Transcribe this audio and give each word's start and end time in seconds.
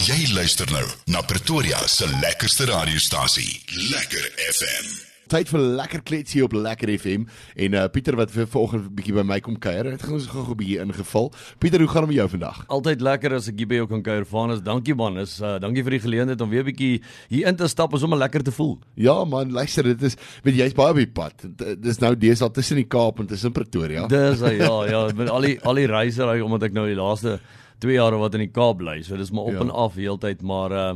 Jy 0.00 0.30
luister 0.32 0.64
nou 0.72 0.86
na 1.12 1.20
Pretoria 1.28 1.76
se 1.84 2.06
lekkerste 2.22 2.64
radiostasie, 2.70 3.58
Lekker 3.90 4.30
FM. 4.48 4.86
Tyd 5.28 5.50
vir 5.52 5.60
lekker 5.76 6.00
kletsie 6.08 6.40
op 6.46 6.54
Lekker 6.56 6.88
FM 6.94 7.26
en 7.60 7.76
uh, 7.76 7.82
Pieter 7.92 8.16
wat 8.16 8.32
vir 8.32 8.48
vanoggend 8.48 8.86
'n 8.88 8.94
bietjie 8.96 9.14
by 9.18 9.26
my 9.28 9.38
kom 9.44 9.58
kuier. 9.60 9.90
Het 9.92 10.06
ons 10.08 10.26
gou 10.32 10.40
'n 10.40 10.56
bietjie 10.56 10.80
ingeval. 10.80 11.28
Pieter, 11.60 11.84
hoe 11.84 11.88
gaan 11.92 12.08
dit 12.08 12.16
met 12.16 12.16
jou 12.16 12.28
vandag? 12.32 12.64
Altyd 12.66 13.04
lekker 13.04 13.34
as 13.34 13.48
ek 13.52 13.58
hier 13.60 13.68
by 13.68 13.74
jou 13.74 13.86
kan 13.92 14.02
kuier. 14.02 14.24
Vanus, 14.24 14.64
dankie 14.64 14.94
man. 14.94 15.18
Is 15.18 15.38
uh, 15.40 15.58
dankie 15.60 15.84
vir 15.84 15.90
die 15.90 16.00
geleentheid 16.00 16.40
om 16.40 16.48
weer 16.48 16.64
'n 16.64 16.72
bietjie 16.72 17.02
hier 17.28 17.46
in 17.46 17.56
te 17.56 17.68
stap 17.68 17.92
om 17.92 17.98
sommer 17.98 18.18
lekker 18.18 18.42
te 18.42 18.52
voel. 18.52 18.78
Ja 18.96 19.24
man, 19.24 19.52
luister, 19.52 19.84
dit 19.84 20.02
is 20.02 20.16
weet 20.42 20.56
jy's 20.56 20.72
baie 20.72 20.90
op 20.90 20.96
die 20.96 21.06
pad. 21.12 21.44
Dit 21.44 21.84
is 21.84 22.00
nou 22.00 22.16
deesdae 22.16 22.50
tussen 22.50 22.76
die 22.76 22.88
Kaap 22.88 23.20
en 23.20 23.26
tussen 23.26 23.52
Pretoria. 23.52 24.06
Dis 24.06 24.40
ja, 24.40 24.84
ja, 24.88 25.10
met 25.20 25.28
al 25.28 25.42
die 25.42 25.60
al 25.60 25.74
die 25.74 25.86
reisery 25.86 26.40
omdat 26.40 26.62
ek 26.62 26.72
nou 26.72 26.86
die 26.86 26.96
laaste 26.96 27.38
2 27.80 27.96
jaar 27.96 28.16
wat 28.20 28.34
in 28.38 28.44
die 28.46 28.52
Kaap 28.54 28.78
bly. 28.82 29.00
So 29.02 29.16
dis 29.16 29.30
maar 29.34 29.48
op 29.50 29.56
Ja. 29.58 29.60
en 29.66 29.70
af 29.70 29.94
heeltyd, 29.98 30.42
maar 30.42 30.72
uh, 30.72 30.92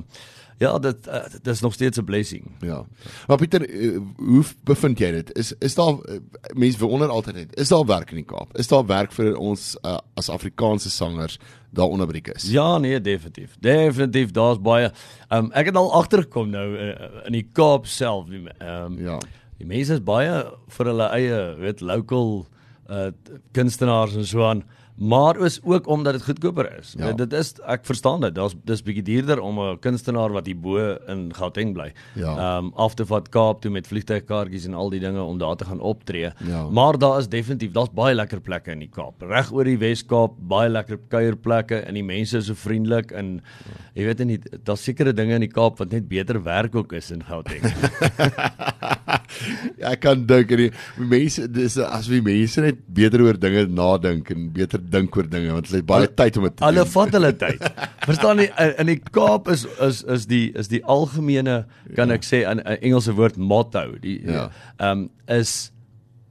ja, 0.63 0.79
dit 0.79 1.07
uh, 1.09 1.23
dit 1.33 1.47
is 1.53 1.61
nog 1.61 1.73
steeds 1.75 1.99
'n 1.99 2.05
blessing. 2.05 2.45
Ja. 2.61 2.85
Maar 3.27 3.37
Pieter, 3.37 3.65
uh, 3.69 3.99
hoe 4.17 4.45
bevind 4.65 4.99
jy 4.99 5.11
dit? 5.11 5.33
Is 5.39 5.53
is 5.59 5.75
daar 5.75 5.95
uh, 5.95 6.19
mense 6.55 6.79
wonder 6.87 7.09
altyd 7.09 7.35
net, 7.35 7.57
is 7.59 7.69
daar 7.69 7.85
werk 7.87 8.11
in 8.11 8.17
die 8.17 8.25
Kaap? 8.25 8.57
Is 8.59 8.69
daar 8.69 8.87
werk 8.87 9.13
vir 9.13 9.37
ons 9.37 9.77
uh, 9.85 9.99
as 10.15 10.29
Afrikaanse 10.31 10.91
sangers 10.91 11.39
daar 11.75 11.89
onder 11.89 12.07
by 12.07 12.13
die 12.13 12.21
kus? 12.33 12.51
Ja, 12.51 12.79
nee, 12.79 13.01
definitief. 13.01 13.57
Definitief, 13.61 14.31
daar's 14.31 14.61
baie. 14.61 14.93
Um, 15.31 15.51
ek 15.53 15.67
het 15.67 15.77
al 15.77 15.93
agtergekom 15.95 16.51
nou 16.51 16.69
uh, 16.79 16.95
in 17.27 17.33
die 17.33 17.49
Kaap 17.53 17.87
self. 17.87 18.29
Ehm 18.31 18.69
um, 18.69 18.99
Ja. 19.05 19.19
Die 19.59 19.67
mense 19.67 19.93
is 19.95 20.01
baie 20.03 20.45
vir 20.69 20.87
hulle 20.87 21.07
eie, 21.15 21.55
weet, 21.59 21.81
local 21.81 22.47
uh 22.91 23.11
kunstenaars 23.53 24.15
en 24.17 24.27
so 24.27 24.43
aan. 24.45 24.65
Maar 24.95 25.41
is 25.41 25.61
ook 25.63 25.87
omdat 25.87 26.13
dit 26.13 26.23
goedkoper 26.23 26.79
is. 26.79 26.95
Ja. 26.97 27.07
Ja. 27.07 27.13
Dit 27.13 27.33
is 27.33 27.53
ek 27.67 27.83
verstaan 27.87 28.21
dit. 28.21 28.35
Daar's 28.35 28.55
dis 28.65 28.83
bietjie 28.83 29.03
duurder 29.03 29.41
om 29.41 29.59
'n 29.61 29.79
kunstenaar 29.79 30.33
wat 30.33 30.47
hier 30.47 30.59
bo 30.61 30.79
in 31.07 31.35
Gauteng 31.35 31.73
bly. 31.73 31.93
Ja. 32.15 32.37
Ehm 32.37 32.65
um, 32.65 32.73
af 32.75 32.95
te 32.95 33.07
vat 33.07 33.29
Kaap 33.29 33.61
toe 33.61 33.71
met 33.71 33.87
vliegtuigkaartjies 33.87 34.65
en 34.65 34.75
al 34.75 34.91
die 34.91 35.01
dinge 35.01 35.23
om 35.23 35.39
daar 35.39 35.57
te 35.57 35.65
gaan 35.65 35.81
optree. 35.81 36.31
Ja. 36.47 36.69
Maar 36.71 36.99
daar 36.99 37.19
is 37.19 37.29
definitief, 37.29 37.73
daar's 37.73 37.93
baie 37.93 38.15
lekker 38.15 38.41
plekke 38.41 38.71
in 38.71 38.79
die 38.79 38.89
Kaap. 38.89 39.23
Reg 39.23 39.53
oor 39.53 39.65
die 39.65 39.79
Wes-Kaap, 39.79 40.39
baie 40.39 40.69
lekker 40.69 40.99
kuierplekke 41.09 41.77
en 41.77 41.95
die 41.95 42.05
mense 42.05 42.37
is 42.37 42.47
so 42.47 42.55
vriendelik 42.55 43.11
en 43.13 43.43
jy 43.95 44.05
weet 44.05 44.25
nie, 44.25 44.39
daar's 44.63 44.85
sekere 44.85 45.13
dinge 45.13 45.35
in 45.35 45.41
die 45.41 45.53
Kaap 45.53 45.79
wat 45.79 45.91
net 45.91 46.09
beter 46.09 46.43
werk 46.43 46.75
ook 46.75 46.93
is 46.93 47.11
in 47.11 47.23
Gauteng. 47.23 47.63
Ja, 49.79 49.91
ek 49.95 50.01
kan 50.01 50.27
dink 50.27 50.51
en 50.53 50.57
die 50.65 50.71
mense 50.99 51.49
dis 51.51 51.79
as 51.79 52.09
wie 52.09 52.21
mense 52.23 52.61
net 52.61 52.79
beter 52.89 53.23
oor 53.23 53.39
dinge 53.41 53.67
nadink 53.67 54.31
en 54.31 54.49
beter 54.55 54.79
dink 54.79 55.17
oor 55.17 55.27
dinge 55.29 55.53
want 55.53 55.69
hulle 55.69 55.81
het 55.83 55.87
baie 55.87 56.07
tyd 56.15 56.37
om 56.37 56.45
dit 56.49 56.57
te 56.57 56.65
Hulle 56.65 56.85
doen. 56.85 56.93
vat 56.95 57.13
hulle 57.19 57.33
tyd. 57.45 57.63
Verstaan 58.07 58.39
jy 58.39 58.49
in- 58.59 58.75
in 58.85 58.87
die 58.95 59.01
Kaap 59.11 59.49
is 59.49 59.67
is 59.81 60.03
is 60.05 60.27
die 60.27 60.53
is 60.55 60.69
die 60.69 60.83
algemene 60.85 61.65
kan 61.97 62.11
ek 62.11 62.23
sê 62.23 62.45
'n 62.47 62.61
'n 62.61 62.79
Engelse 62.83 63.13
woord 63.15 63.37
motto. 63.37 63.85
Die 64.01 64.21
Ja. 64.27 64.51
ehm 64.79 64.91
um, 64.99 65.11
is 65.29 65.71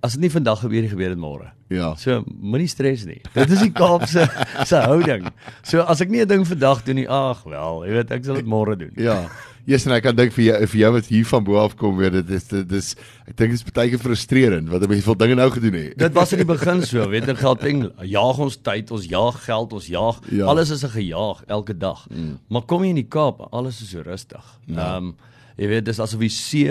as 0.03 0.13
dit 0.13 0.21
nie 0.21 0.29
vandag 0.29 0.59
gebeur 0.59 0.81
nie, 0.81 0.89
gebeur 0.91 1.09
dit 1.09 1.17
môre. 1.17 1.51
Ja. 1.69 1.95
So 1.95 2.23
moenie 2.27 2.67
stres 2.67 3.05
nie. 3.05 3.21
Dit 3.33 3.49
is 3.49 3.61
die 3.61 3.71
Kaap 3.71 4.03
se 4.07 4.27
se 4.69 4.75
houding. 4.75 5.29
So 5.63 5.79
as 5.81 6.01
ek 6.01 6.09
nie 6.09 6.21
'n 6.21 6.27
ding 6.27 6.43
vandag 6.45 6.83
doen 6.85 6.95
nie, 6.95 7.07
ag 7.07 7.43
wel, 7.45 7.85
jy 7.87 7.91
weet 7.93 8.11
ek 8.11 8.25
sal 8.25 8.35
dit 8.35 8.45
môre 8.45 8.75
doen. 8.77 8.91
Ja. 8.97 9.29
Yes, 9.65 9.85
en 9.87 9.93
ek 9.95 10.03
kan 10.03 10.15
dink 10.15 10.33
vir 10.35 10.43
jou 10.43 10.55
vir 10.73 10.79
jou 10.81 10.89
wat 10.91 11.05
hier 11.07 11.27
van 11.29 11.43
bo 11.47 11.55
af 11.61 11.75
kom 11.79 11.95
weer 11.95 12.11
dit 12.11 12.29
is 12.35 12.49
dit 12.51 12.71
is 12.75 12.89
ek 13.27 13.37
dink 13.39 13.53
dit 13.53 13.61
is 13.61 13.63
baie 13.71 13.89
keer 13.93 14.01
frustrerend 14.01 14.67
wat 14.67 14.83
mense 14.91 15.05
wil 15.07 15.15
dinge 15.15 15.37
nou 15.39 15.45
gedoen 15.55 15.77
het. 15.79 15.93
Dit 16.01 16.13
was 16.17 16.33
in 16.35 16.41
die 16.43 16.47
begin 16.55 16.81
so, 16.83 17.05
weet 17.09 17.29
jy, 17.31 17.35
Gauteng 17.39 17.85
jaag 18.03 18.41
ons 18.43 18.57
tyd, 18.59 18.91
ons 18.91 19.05
jaag 19.07 19.37
geld, 19.45 19.73
ons 19.79 19.87
jaag 19.87 20.19
Ja. 20.27 20.35
ja. 20.41 20.49
alles 20.51 20.69
is 20.75 20.83
'n 20.83 20.91
gejaag 20.97 21.43
elke 21.47 21.77
dag. 21.77 22.03
Mm. 22.11 22.39
Maar 22.49 22.61
kom 22.67 22.83
jy 22.83 22.89
in 22.89 22.95
die 22.99 23.07
Kaap, 23.07 23.47
alles 23.53 23.79
is 23.81 23.89
so 23.95 24.01
rustig. 24.03 24.43
Ehm 24.67 24.75
Ja. 24.75 24.97
um, 24.97 25.15
jy 25.57 25.67
weet 25.67 25.85
dis 25.85 25.99
asof 25.99 26.19
die 26.19 26.29
see 26.29 26.67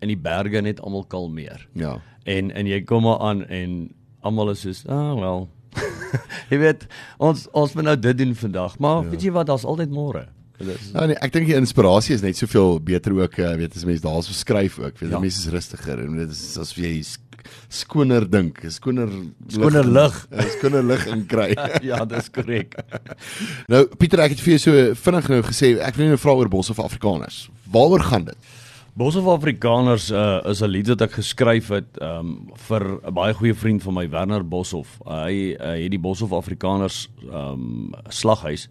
en 0.00 0.08
die 0.08 0.16
berge 0.20 0.60
net 0.60 0.80
almal 0.80 1.04
kalmeer. 1.08 1.66
Ja. 1.72 2.00
En 2.26 2.50
en 2.50 2.66
jy 2.66 2.82
kom 2.84 3.02
maar 3.02 3.18
aan 3.20 3.46
en 3.48 3.94
almal 4.20 4.50
is 4.50 4.60
soos, 4.60 4.84
ah 4.88 5.14
wel. 5.14 5.48
jy 6.50 6.58
weet, 6.58 6.86
ons 7.18 7.48
ons 7.52 7.72
moet 7.74 7.84
nou 7.84 7.96
dit 7.96 8.18
doen 8.18 8.34
vandag, 8.34 8.78
maar 8.78 9.02
ja. 9.04 9.10
weet 9.10 9.22
jy 9.22 9.30
wat, 9.32 9.46
daar's 9.46 9.64
altyd 9.64 9.90
môre. 9.90 10.26
Ja, 10.58 11.06
nee, 11.06 11.16
ek 11.20 11.32
dink 11.34 11.50
die 11.50 11.56
inspirasie 11.58 12.14
is 12.16 12.24
net 12.24 12.38
soveel 12.38 12.78
beter 12.80 13.12
ook, 13.18 13.38
uh, 13.38 13.52
weet 13.60 13.76
as 13.76 13.84
mense 13.84 14.04
daar 14.04 14.22
so 14.24 14.32
skryf 14.32 14.78
ook. 14.78 14.98
Weet 14.98 15.10
ja. 15.10 15.20
Mense 15.20 15.42
is 15.42 15.52
rustiger 15.52 16.00
en 16.04 16.16
dit 16.16 16.30
is 16.32 16.42
asof 16.56 16.80
jy 16.80 16.96
sk 17.04 17.22
skoner 17.70 18.24
dink, 18.26 18.58
skoner 18.74 19.10
Skoner 19.52 19.86
lig. 19.86 20.16
skoner 20.58 20.82
lig 20.90 21.06
in 21.12 21.24
kry. 21.30 21.52
ja, 21.90 22.04
dis 22.08 22.30
korrek. 22.34 22.74
nou 23.72 23.84
Pieter, 24.00 24.24
ek 24.24 24.34
het 24.34 24.42
vir 24.42 24.56
jou 24.56 24.62
so 24.64 24.86
vinnig 25.06 25.28
nou 25.30 25.42
gesê 25.46 25.74
ek 25.78 25.98
wil 25.98 26.08
net 26.08 26.16
nou 26.16 26.22
vra 26.24 26.36
oor 26.40 26.50
Bos 26.50 26.72
of 26.74 26.82
Afrikaners. 26.82 27.46
Waaroor 27.70 28.06
gaan 28.06 28.26
dit? 28.30 28.54
Bos 28.96 29.16
of 29.20 29.26
Afrikaners 29.28 30.08
uh, 30.10 30.40
is 30.48 30.62
'n 30.64 30.72
lied 30.72 30.88
wat 30.88 31.02
ek 31.04 31.18
geskryf 31.18 31.68
het 31.68 31.98
um, 32.00 32.48
vir 32.68 32.82
'n 33.04 33.14
baie 33.14 33.34
goeie 33.36 33.54
vriend 33.54 33.82
van 33.84 33.94
my 33.94 34.08
Werner 34.08 34.42
Boshoff. 34.42 34.96
Uh, 35.04 35.26
hy 35.28 35.52
uh, 35.52 35.74
het 35.84 35.92
die 35.92 36.00
Bos 36.00 36.22
of 36.24 36.32
Afrikaners 36.32 37.08
um, 37.28 37.92
slaghuis 38.08 38.68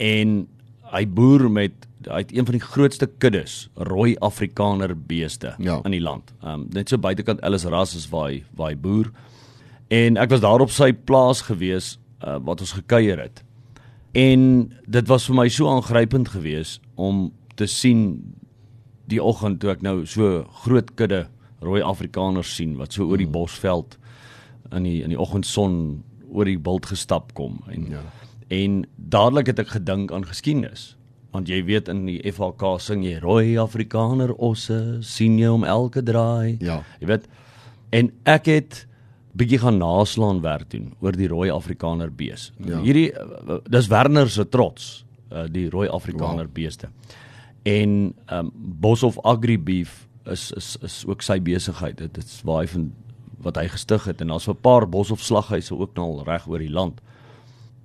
en 0.00 0.48
hy 0.92 1.04
boer 1.06 1.48
met 1.50 1.86
hy 2.08 2.22
het 2.22 2.30
een 2.32 2.46
van 2.48 2.56
die 2.56 2.64
grootste 2.64 3.06
kuddes 3.20 3.68
rooi 3.76 4.14
Afrikaner 4.24 4.94
beeste 4.96 5.54
Ja. 5.58 5.80
in 5.84 5.90
die 5.92 6.00
land. 6.00 6.32
Um, 6.44 6.66
net 6.72 6.88
so 6.88 6.98
buitekant 6.98 7.40
Ellis 7.44 7.64
Ras 7.68 7.94
is 7.94 8.08
waar 8.08 8.30
hy 8.30 8.42
waar 8.56 8.70
hy 8.72 8.76
boer. 8.76 9.10
En 9.90 10.16
ek 10.16 10.30
was 10.30 10.40
daar 10.40 10.60
op 10.64 10.70
sy 10.70 10.92
plaas 10.92 11.42
gewees 11.42 11.98
uh, 12.24 12.38
wat 12.40 12.60
ons 12.60 12.72
gekuier 12.72 13.18
het. 13.20 13.42
En 14.14 14.72
dit 14.86 15.06
was 15.08 15.26
vir 15.28 15.36
my 15.36 15.48
so 15.48 15.68
aangrypend 15.68 16.28
geweest 16.32 16.80
om 16.96 17.30
te 17.54 17.66
sien 17.66 18.34
die 19.10 19.20
oggend 19.22 19.60
toe 19.60 19.70
ek 19.70 19.82
nou 19.82 20.06
so 20.06 20.44
groot 20.64 20.94
kudde 20.96 21.26
rooi 21.60 21.82
Afrikaners 21.82 22.54
sien 22.56 22.76
wat 22.78 22.92
so 22.96 23.04
oor 23.10 23.18
die 23.20 23.28
bosveld 23.28 23.98
in 24.72 24.82
die 24.86 25.02
in 25.02 25.10
die 25.10 25.18
oggendson 25.20 26.02
oor 26.30 26.46
die 26.48 26.58
bult 26.58 26.86
gestap 26.86 27.34
kom 27.34 27.60
en 27.68 27.90
Ja. 27.90 28.02
En 28.50 28.84
dadelik 28.96 29.46
het 29.52 29.58
ek 29.62 29.68
gedink 29.76 30.12
aan 30.12 30.24
geskiedenis 30.26 30.96
want 31.32 31.46
jy 31.48 31.60
weet 31.64 31.88
in 31.88 32.06
die 32.08 32.18
FHK 32.32 32.80
sing 32.82 33.04
jy 33.06 33.18
rooi 33.22 33.56
Afrikaner 33.62 34.32
osse 34.34 34.98
sien 35.06 35.38
jy 35.38 35.46
om 35.48 35.64
elke 35.64 36.02
draai 36.02 36.56
Ja. 36.60 36.82
jy 37.00 37.06
weet 37.06 37.28
en 37.92 38.10
ek 38.26 38.46
het 38.50 38.86
bietjie 39.36 39.58
gaan 39.62 39.78
naslaan 39.78 40.40
werk 40.42 40.70
doen 40.70 40.92
oor 41.00 41.12
die 41.12 41.28
rooi 41.30 41.50
Afrikaner 41.50 42.10
bees 42.10 42.50
Ja. 42.58 42.80
hierdie 42.82 43.12
dis 43.70 43.86
Werner 43.88 44.28
se 44.28 44.44
trots 44.48 45.04
uh, 45.30 45.46
die 45.46 45.68
rooi 45.70 45.88
Afrikaner 45.88 46.44
Wow. 46.50 46.54
beeste 46.54 46.88
en 47.64 48.14
um, 48.32 48.50
Boshoff 48.54 49.18
Agri 49.24 49.58
Beef 49.58 50.08
is 50.26 50.50
is 50.56 50.76
is 50.82 51.04
ook 51.06 51.22
sy 51.22 51.38
besigheid. 51.40 51.96
Dit 51.98 52.16
is 52.18 52.40
waar 52.44 52.60
hy 52.62 52.66
van 52.68 52.92
wat 53.42 53.56
hy 53.56 53.66
gestig 53.68 54.04
het 54.04 54.20
en 54.20 54.28
daar's 54.28 54.48
'n 54.48 54.54
paar 54.60 54.86
Boshoff 54.88 55.22
slaghuise 55.22 55.74
ook 55.78 55.94
nou 55.96 56.18
al 56.18 56.24
reg 56.24 56.46
oor 56.48 56.58
die 56.58 56.70
land. 56.70 57.00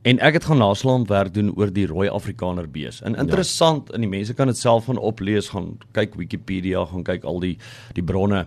En 0.06 0.20
ek 0.22 0.38
het 0.38 0.46
gaan 0.46 0.62
naslaan 0.62 1.08
werk 1.10 1.34
doen 1.34 1.50
oor 1.58 1.72
die 1.74 1.88
rooi 1.90 2.06
Afrikaner 2.14 2.68
bees. 2.70 3.00
En 3.02 3.16
interessant, 3.18 3.90
en 3.90 4.04
die 4.06 4.10
mense 4.10 4.36
kan 4.38 4.52
dit 4.52 4.58
self 4.58 4.86
gaan 4.86 5.02
oplees, 5.02 5.50
gaan 5.50 5.72
kyk 5.98 6.14
Wikipedia, 6.20 6.84
gaan 6.92 7.06
kyk 7.08 7.26
al 7.26 7.42
die 7.42 7.56
die 7.98 8.04
bronne. 8.06 8.44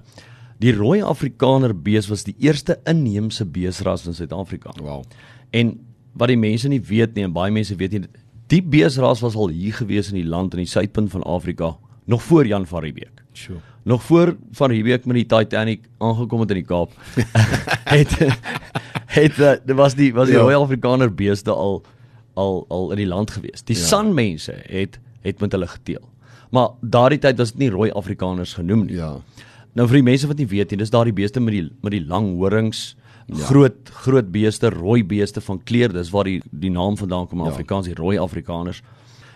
Die 0.63 0.75
rooi 0.75 1.03
Afrikaner 1.03 1.75
bees 1.75 2.07
was 2.11 2.23
die 2.29 2.37
eerste 2.39 2.79
inheemse 2.87 3.47
beesras 3.47 4.07
in 4.07 4.15
Suid-Afrika. 4.15 4.71
Wow. 4.79 5.03
En 5.51 5.75
wat 6.19 6.31
die 6.31 6.39
mense 6.39 6.71
nie 6.71 6.81
weet 6.83 7.19
nie 7.19 7.27
en 7.27 7.35
baie 7.35 7.51
mense 7.55 7.75
weet 7.79 7.97
nie, 7.97 8.07
die 8.47 8.63
beesras 8.63 9.23
was 9.27 9.35
al 9.35 9.51
hier 9.55 9.75
gewees 9.75 10.13
in 10.13 10.21
die 10.23 10.29
land 10.29 10.55
in 10.55 10.63
die 10.63 10.71
suidpunt 10.71 11.11
van 11.11 11.27
Afrika 11.27 11.75
nog 12.09 12.23
voor 12.23 12.47
Jan 12.47 12.67
van 12.67 12.83
Riebeeck. 12.83 13.25
Sure. 13.33 13.59
Nog 13.89 14.03
voor 14.05 14.37
van 14.53 14.71
Riebeeck 14.71 15.05
met 15.09 15.17
die 15.17 15.27
Titanic 15.27 15.87
aangekom 15.99 16.41
het 16.45 16.51
in 16.53 16.61
die 16.61 16.65
Kaap. 16.69 16.91
het 17.97 18.11
het 19.09 19.39
uh, 19.41 19.53
dit 19.65 19.77
was 19.77 19.95
die 19.97 20.11
was 20.15 20.29
die 20.29 20.37
Ja. 20.37 20.43
rooi 20.45 20.55
Afrikaner 20.59 21.09
beeste 21.15 21.51
al 21.55 21.83
al 22.35 22.65
al 22.69 22.91
in 22.91 22.97
die 23.01 23.07
land 23.09 23.31
gewees. 23.31 23.63
Die 23.65 23.77
Ja. 23.77 23.83
ja. 23.83 23.89
Sanmense 23.89 24.55
het 24.67 24.99
het 25.25 25.41
met 25.41 25.53
hulle 25.53 25.67
geteel. 25.67 26.05
Maar 26.51 26.69
daardie 26.81 27.19
tyd 27.19 27.39
was 27.41 27.51
dit 27.57 27.59
nie 27.65 27.71
rooi 27.71 27.91
Afrikaners 27.91 28.55
genoem 28.55 28.85
nie. 28.87 28.95
Ja. 29.01 29.15
Nou 29.73 29.89
vir 29.89 29.99
die 30.03 30.05
mense 30.11 30.27
wat 30.27 30.37
nie 30.39 30.47
weet 30.49 30.71
nie, 30.71 30.79
dis 30.85 30.91
daardie 30.93 31.13
beeste 31.17 31.41
met 31.41 31.53
die 31.57 31.65
met 31.83 31.93
die 31.93 32.05
lang 32.05 32.35
horings, 32.37 32.97
ja. 33.27 33.35
groot 33.49 33.89
groot 34.05 34.31
beeste, 34.33 34.69
rooi 34.71 35.01
beeste 35.05 35.41
van 35.41 35.63
kleur, 35.65 35.93
dis 35.93 36.11
waar 36.11 36.25
die 36.29 36.43
die 36.51 36.71
naam 36.71 36.97
vandaan 36.97 37.27
kom 37.29 37.39
in 37.41 37.45
Ja. 37.49 37.51
Afrikaans, 37.57 37.87
die 37.87 37.95
rooi 37.97 38.19
Afrikaners. 38.19 38.83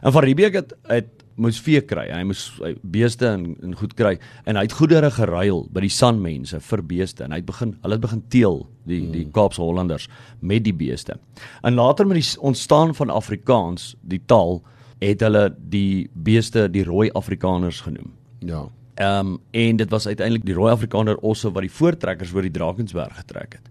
En 0.02 0.12
van 0.12 0.22
Riebeeck 0.22 0.52
het 0.60 0.76
het 0.82 1.21
moes 1.40 1.60
vee 1.62 1.80
kry. 1.80 2.06
Hy 2.12 2.22
moes 2.28 2.44
hy, 2.60 2.74
beeste 2.94 3.28
en, 3.28 3.46
en 3.64 3.76
goed 3.78 3.94
kry 3.98 4.16
en 4.48 4.58
hy 4.58 4.66
het 4.66 4.76
goedere 4.76 5.10
geruil 5.14 5.64
by 5.72 5.84
die 5.84 5.92
sanmense 5.92 6.60
vir 6.68 6.82
beeste 6.88 7.24
en 7.24 7.34
hy 7.34 7.40
het 7.40 7.48
begin 7.48 7.76
hulle 7.82 7.98
het 7.98 8.04
begin 8.04 8.22
teel 8.32 8.60
die 8.88 9.00
mm. 9.04 9.12
die 9.14 9.24
Kaapse 9.34 9.62
Hollanders 9.62 10.08
met 10.40 10.66
die 10.66 10.76
beeste. 10.76 11.18
En 11.62 11.78
later 11.78 12.06
met 12.08 12.20
die 12.20 12.28
ontstaan 12.40 12.94
van 12.98 13.10
Afrikaans, 13.10 13.92
die 14.02 14.20
taal, 14.26 14.60
het 15.02 15.22
hulle 15.24 15.48
die 15.72 16.08
beeste 16.14 16.68
die 16.70 16.84
rooi 16.86 17.10
Afrikaners 17.18 17.82
genoem. 17.86 18.12
Ja. 18.40 18.66
Ehm 19.00 19.34
um, 19.34 19.36
en 19.50 19.76
dit 19.76 19.90
was 19.90 20.06
uiteindelik 20.06 20.44
die 20.46 20.54
rooi 20.54 20.72
Afrikaner 20.72 21.16
osse 21.16 21.50
wat 21.50 21.64
die 21.64 21.72
voortrekkers 21.72 22.34
oor 22.34 22.44
die 22.44 22.52
Drakensberg 22.52 23.16
getrek 23.16 23.56
het. 23.58 23.70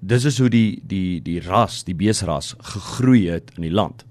Dis 0.00 0.24
is 0.24 0.38
hoe 0.38 0.50
die 0.52 0.80
die 0.84 1.20
die 1.24 1.40
ras, 1.40 1.82
die 1.84 1.96
beesras 1.96 2.54
gegroei 2.60 3.26
het 3.30 3.50
in 3.56 3.66
die 3.66 3.72
land. 3.72 4.04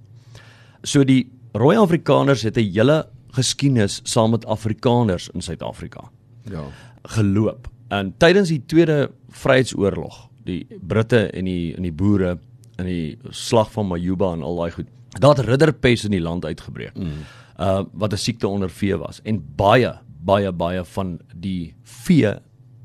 So 0.83 1.03
die 1.07 1.29
rooi 1.53 1.77
Afrikaners 1.77 2.41
het 2.41 2.57
'n 2.57 2.69
hele 2.73 3.07
geskiedenis 3.31 3.99
saam 4.03 4.31
met 4.31 4.45
Afrikaners 4.45 5.29
in 5.33 5.41
Suid-Afrika 5.41 6.09
Ja. 6.49 6.63
geloop. 7.03 7.67
En 7.87 8.13
tydens 8.17 8.49
die 8.49 8.63
Tweede 8.65 9.11
Vryheidsoorlog, 9.29 10.29
die 10.43 10.67
Britte 10.87 11.29
en 11.31 11.45
die 11.45 11.75
en 11.75 11.81
die 11.81 11.91
boere 11.91 12.37
in 12.75 12.85
die 12.85 13.17
slag 13.29 13.71
van 13.71 13.87
Majuba 13.87 14.33
en 14.33 14.41
al 14.41 14.55
daai 14.55 14.71
goed. 14.71 14.85
Daar 15.09 15.35
het 15.35 15.45
ridderpes 15.45 16.03
in 16.03 16.11
die 16.11 16.21
land 16.21 16.45
uitgebreek. 16.45 16.97
Mm. 16.97 17.11
Uh 17.59 17.83
wat 17.93 18.11
'n 18.13 18.17
siekte 18.17 18.47
onder 18.47 18.69
vee 18.69 18.97
was 18.97 19.21
en 19.23 19.43
baie 19.55 19.93
baie 20.23 20.51
baie 20.51 20.83
van 20.85 21.19
die 21.35 21.75
vee 21.83 22.33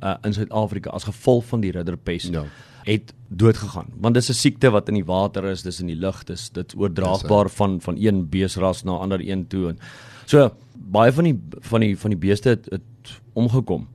uh 0.03 0.15
in 0.23 0.33
Suid-Afrika 0.35 0.91
as 0.91 1.05
gevolg 1.05 1.45
van 1.47 1.61
die 1.61 1.71
ridderpes 1.71 2.23
Ja. 2.23 2.45
het 2.83 3.15
dood 3.29 3.57
gegaan. 3.57 3.93
Want 4.01 4.15
dis 4.15 4.31
'n 4.31 4.35
siekte 4.35 4.71
wat 4.71 4.89
in 4.89 4.95
die 4.95 5.05
water 5.05 5.45
is, 5.45 5.63
dis 5.63 5.81
in 5.81 5.87
die 5.87 5.97
lug, 5.97 6.25
dis 6.25 6.51
dit 6.51 6.75
oordraagbaar 6.77 7.49
van 7.49 7.81
van 7.81 7.97
een 7.99 8.29
beesras 8.29 8.83
na 8.83 8.93
ander 8.93 9.21
een 9.21 9.47
toe 9.47 9.69
en 9.69 9.79
so 10.25 10.51
baie 10.75 11.13
van 11.13 11.25
die 11.25 11.39
van 11.61 11.81
die 11.81 11.99
van 11.99 12.11
die 12.11 12.19
beeste 12.19 12.49
het, 12.49 12.67
het 12.71 13.21
omgekom. 13.33 13.89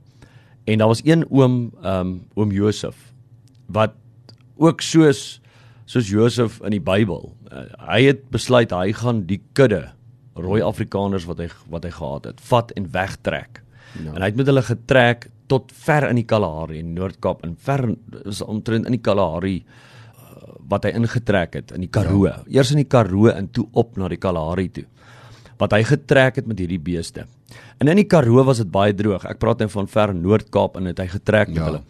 En 0.64 0.78
daar 0.78 0.88
was 0.88 1.04
een 1.04 1.30
oom, 1.30 1.72
ehm 1.82 2.00
um, 2.00 2.22
oom 2.34 2.50
Josef 2.50 3.12
wat 3.66 3.92
ook 4.56 4.80
soos 4.80 5.40
soos 5.84 6.08
Josef 6.08 6.60
in 6.64 6.70
die 6.70 6.80
Bybel. 6.80 7.36
Uh, 7.52 7.64
hy 7.90 8.02
het 8.04 8.30
besluit 8.30 8.70
hy 8.70 8.92
gaan 8.92 9.26
die 9.26 9.42
kudde 9.52 9.92
rooi 10.34 10.62
Afrikaners 10.62 11.24
wat 11.24 11.38
hy 11.38 11.48
wat 11.70 11.84
hy 11.84 11.90
gehad 11.90 12.24
het, 12.24 12.40
vat 12.40 12.72
en 12.78 12.90
wegtrek. 12.90 13.62
Ja. 14.02 14.14
En 14.14 14.22
hy 14.22 14.30
het 14.32 14.36
met 14.36 14.46
hulle 14.50 14.62
getrek 14.62 15.28
tot 15.46 15.72
ver 15.72 16.08
in 16.08 16.16
die 16.16 16.24
Kalahari 16.24 16.78
in 16.78 16.94
Noord-Kaap 16.94 17.44
en 17.44 17.56
ver 17.56 17.94
is 18.24 18.42
omtrent 18.42 18.86
in 18.86 18.92
die 18.92 19.00
Kalahari 19.02 19.56
uh, 19.64 20.54
wat 20.68 20.84
hy 20.84 20.90
ingetrek 20.96 21.54
het 21.54 21.72
in 21.72 21.80
die 21.80 21.90
Karoo. 21.90 22.26
Ja. 22.26 22.42
Eers 22.48 22.70
in 22.70 22.76
die 22.82 22.88
Karoo 22.88 23.28
en 23.28 23.50
toe 23.50 23.66
op 23.72 23.96
na 23.96 24.08
die 24.08 24.16
Kalahari 24.16 24.68
toe. 24.70 24.84
Wat 25.58 25.72
hy 25.72 25.82
getrek 25.84 26.36
het 26.36 26.46
met 26.46 26.58
hierdie 26.58 26.80
beeste. 26.80 27.26
En 27.78 27.88
in 27.88 27.96
die 27.96 28.08
Karoo 28.08 28.42
was 28.44 28.58
dit 28.58 28.70
baie 28.70 28.94
droog. 28.94 29.24
Ek 29.24 29.38
praat 29.38 29.58
nou 29.58 29.68
van 29.68 29.86
ver 29.86 30.14
Noord-Kaap 30.14 30.76
en 30.76 30.86
het 30.86 30.98
hy 30.98 31.06
getrek 31.06 31.48
met 31.48 31.56
Ja. 31.56 31.64
hulle. 31.64 31.82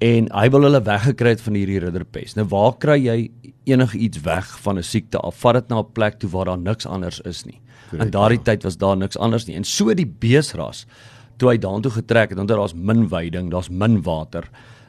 En 0.00 0.28
hy 0.32 0.48
wil 0.50 0.62
hulle 0.62 0.80
weggekry 0.82 1.28
het 1.34 1.40
van 1.40 1.54
hierdie 1.54 1.78
ridderpes. 1.80 2.34
Nou 2.36 2.46
waar 2.48 2.76
kry 2.78 2.98
jy 3.04 3.30
enigiets 3.66 4.20
weg 4.22 4.58
van 4.62 4.78
'n 4.78 4.82
siekte 4.82 5.18
af? 5.18 5.34
Vat 5.36 5.54
dit 5.54 5.68
na 5.68 5.80
'n 5.80 5.92
plek 5.92 6.18
toe 6.20 6.30
waar 6.30 6.44
daar 6.44 6.58
niks 6.58 6.86
anders 6.86 7.20
is 7.24 7.44
nie. 7.44 7.60
Korrek, 7.90 8.04
In 8.04 8.10
daardie 8.10 8.42
tyd 8.42 8.62
was 8.62 8.76
daar 8.76 8.96
niks 8.96 9.16
anders 9.16 9.46
nie. 9.46 9.56
En 9.56 9.64
so 9.64 9.94
die 9.94 10.06
beesras 10.06 10.86
toe 11.38 11.52
hy 11.52 11.58
daartoe 11.62 11.92
getrek 12.00 12.32
het, 12.32 12.38
want 12.38 12.50
daar's 12.50 12.74
min 12.74 13.06
veiding, 13.08 13.50
daar's 13.52 13.70
min 13.70 14.00
water. 14.02 14.48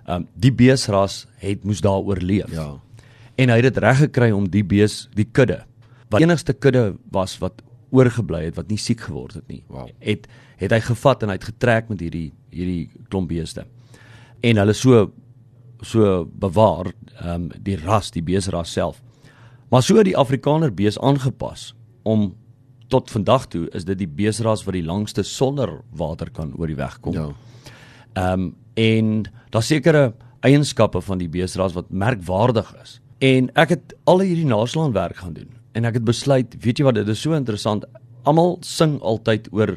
Um 0.10 0.28
die 0.34 0.52
beesras 0.52 1.24
het 1.44 1.64
moes 1.64 1.82
daar 1.86 2.02
oorleef. 2.02 2.52
Ja. 2.54 2.74
En 3.40 3.50
hy 3.50 3.60
het 3.62 3.70
dit 3.70 3.82
reg 3.84 4.04
gekry 4.04 4.32
om 4.36 4.50
die 4.52 4.66
bees, 4.66 5.08
die 5.16 5.28
kudde, 5.32 5.62
wat 6.10 6.22
enigste 6.22 6.54
kudde 6.54 6.98
was 7.14 7.38
wat 7.40 7.62
oorgebly 7.96 8.44
het 8.48 8.58
wat 8.58 8.70
nie 8.70 8.80
siek 8.82 9.02
geword 9.08 9.40
het 9.40 9.48
nie. 9.50 9.64
Wow. 9.70 9.90
Het 10.04 10.28
het 10.60 10.74
hy 10.76 10.80
gevat 10.84 11.24
en 11.24 11.32
hy 11.32 11.38
het 11.38 11.48
getrek 11.54 11.88
met 11.90 12.02
hierdie 12.04 12.30
hierdie 12.52 12.90
klomp 13.08 13.30
beeste. 13.32 13.64
En 14.44 14.60
hulle 14.60 14.76
so 14.76 15.10
so 15.86 16.26
bewaar 16.26 16.92
ehm 17.20 17.30
um, 17.36 17.50
die 17.64 17.78
ras, 17.80 18.12
die 18.12 18.24
beesras 18.26 18.74
self. 18.74 19.00
Maar 19.70 19.84
so 19.86 19.98
het 19.98 20.10
die 20.10 20.18
Afrikaner 20.18 20.74
bees 20.74 20.98
aangepas 21.00 21.74
om 22.04 22.34
tot 22.90 23.12
vandag 23.14 23.48
toe 23.54 23.68
is 23.78 23.86
dit 23.86 23.98
die 23.98 24.10
beesras 24.10 24.66
wat 24.66 24.74
die 24.74 24.86
langste 24.86 25.24
sonder 25.24 25.80
water 25.96 26.30
kan 26.34 26.54
oor 26.58 26.68
die 26.68 26.80
weg 26.80 27.00
kom. 27.06 27.14
Ja. 27.14 27.30
Ehm 28.14 28.50
um, 28.50 28.56
en 28.80 29.26
daar 29.52 29.64
sekere 29.64 30.14
eienskappe 30.40 31.02
van 31.02 31.20
die 31.20 31.28
beesras 31.28 31.74
wat 31.76 31.90
merkwaardig 31.92 32.70
is. 32.82 33.00
En 33.20 33.50
ek 33.60 33.74
het 33.76 33.96
al 34.08 34.22
hierdie 34.24 34.48
naslag 34.48 34.94
werk 34.96 35.20
gaan 35.20 35.34
doen 35.36 35.50
en 35.76 35.86
ek 35.86 36.00
het 36.00 36.06
besluit, 36.08 36.56
weet 36.64 36.80
jy 36.80 36.86
wat, 36.88 36.96
dit 36.96 37.08
is 37.12 37.22
so 37.22 37.36
interessant. 37.36 37.84
Almal 38.24 38.58
sing 38.66 38.98
altyd 39.06 39.50
oor 39.52 39.76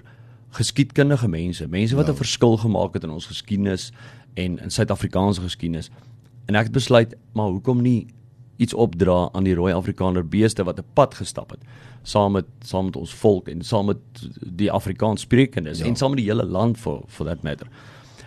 geskiedkundige 0.57 1.29
mense, 1.29 1.67
mense 1.67 1.97
wat 1.97 2.09
'n 2.09 2.15
verskil 2.15 2.57
gemaak 2.57 2.95
het 2.95 3.05
in 3.05 3.11
ons 3.11 3.27
geskiedenis 3.27 3.93
en 4.35 4.59
in 4.59 4.71
Suid-Afrikaanse 4.71 5.41
geskiedenis. 5.41 5.91
En 6.47 6.55
ek 6.55 6.65
het 6.65 6.73
besluit, 6.73 7.15
maar 7.33 7.49
hoekom 7.49 7.83
nie 7.83 8.07
iets 8.63 8.75
opdra 8.75 9.29
aan 9.33 9.47
die 9.49 9.57
rooi 9.59 9.73
Afrikaner 9.75 10.25
beeste 10.25 10.65
wat 10.65 10.79
'n 10.79 10.95
pad 10.95 11.15
gestap 11.21 11.51
het 11.51 11.65
saam 12.03 12.33
met 12.33 12.47
saam 12.61 12.85
met 12.85 12.97
ons 12.97 13.15
volk 13.15 13.49
en 13.49 13.63
saam 13.63 13.87
met 13.87 14.23
die 14.41 14.71
Afrikaans 14.71 15.21
sprekendes 15.21 15.79
ja. 15.79 15.87
en 15.87 15.97
saam 15.97 16.15
met 16.15 16.23
die 16.23 16.29
hele 16.29 16.47
land 16.47 16.79
for 16.79 17.03
for 17.07 17.27
that 17.27 17.43
matter. 17.43 17.67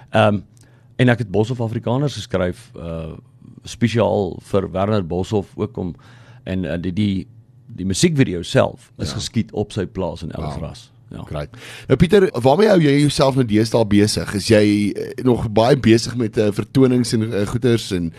Ehm 0.10 0.36
um, 0.36 0.44
en 0.96 1.10
ek 1.12 1.26
het 1.26 1.32
Boshoff 1.32 1.62
Afrikaners 1.62 2.16
geskryf 2.16 2.72
uh 2.76 3.16
spesiaal 3.66 4.38
vir 4.42 4.72
Werner 4.72 5.08
Boshoff 5.08 5.58
ook 5.58 5.78
om 5.78 5.96
en 6.44 6.64
uh, 6.64 6.78
die 6.82 6.94
die 6.94 7.28
die 7.66 7.86
musiekvideo 7.86 8.42
self 8.42 8.92
is 8.98 9.10
ja. 9.10 9.16
geskiet 9.16 9.52
op 9.52 9.72
sy 9.72 9.86
plaas 9.86 10.24
in 10.24 10.32
Elfras. 10.32 10.92
Wow. 11.10 11.18
Ja. 11.18 11.24
Great. 11.24 11.50
Nou 11.88 11.98
Pieter, 11.98 12.30
waarmee 12.42 12.68
hou 12.68 12.80
jy 12.82 12.94
jouself 13.00 13.36
nou 13.36 13.46
deesdae 13.46 13.86
besig? 13.86 14.34
Is 14.34 14.48
jy 14.50 14.64
eh, 14.92 15.12
nog 15.24 15.46
baie 15.54 15.78
besig 15.78 16.16
met 16.18 16.38
uh, 16.38 16.48
vertonings 16.52 17.14
en 17.14 17.28
uh, 17.28 17.44
goeders 17.48 17.92
en 17.92 18.14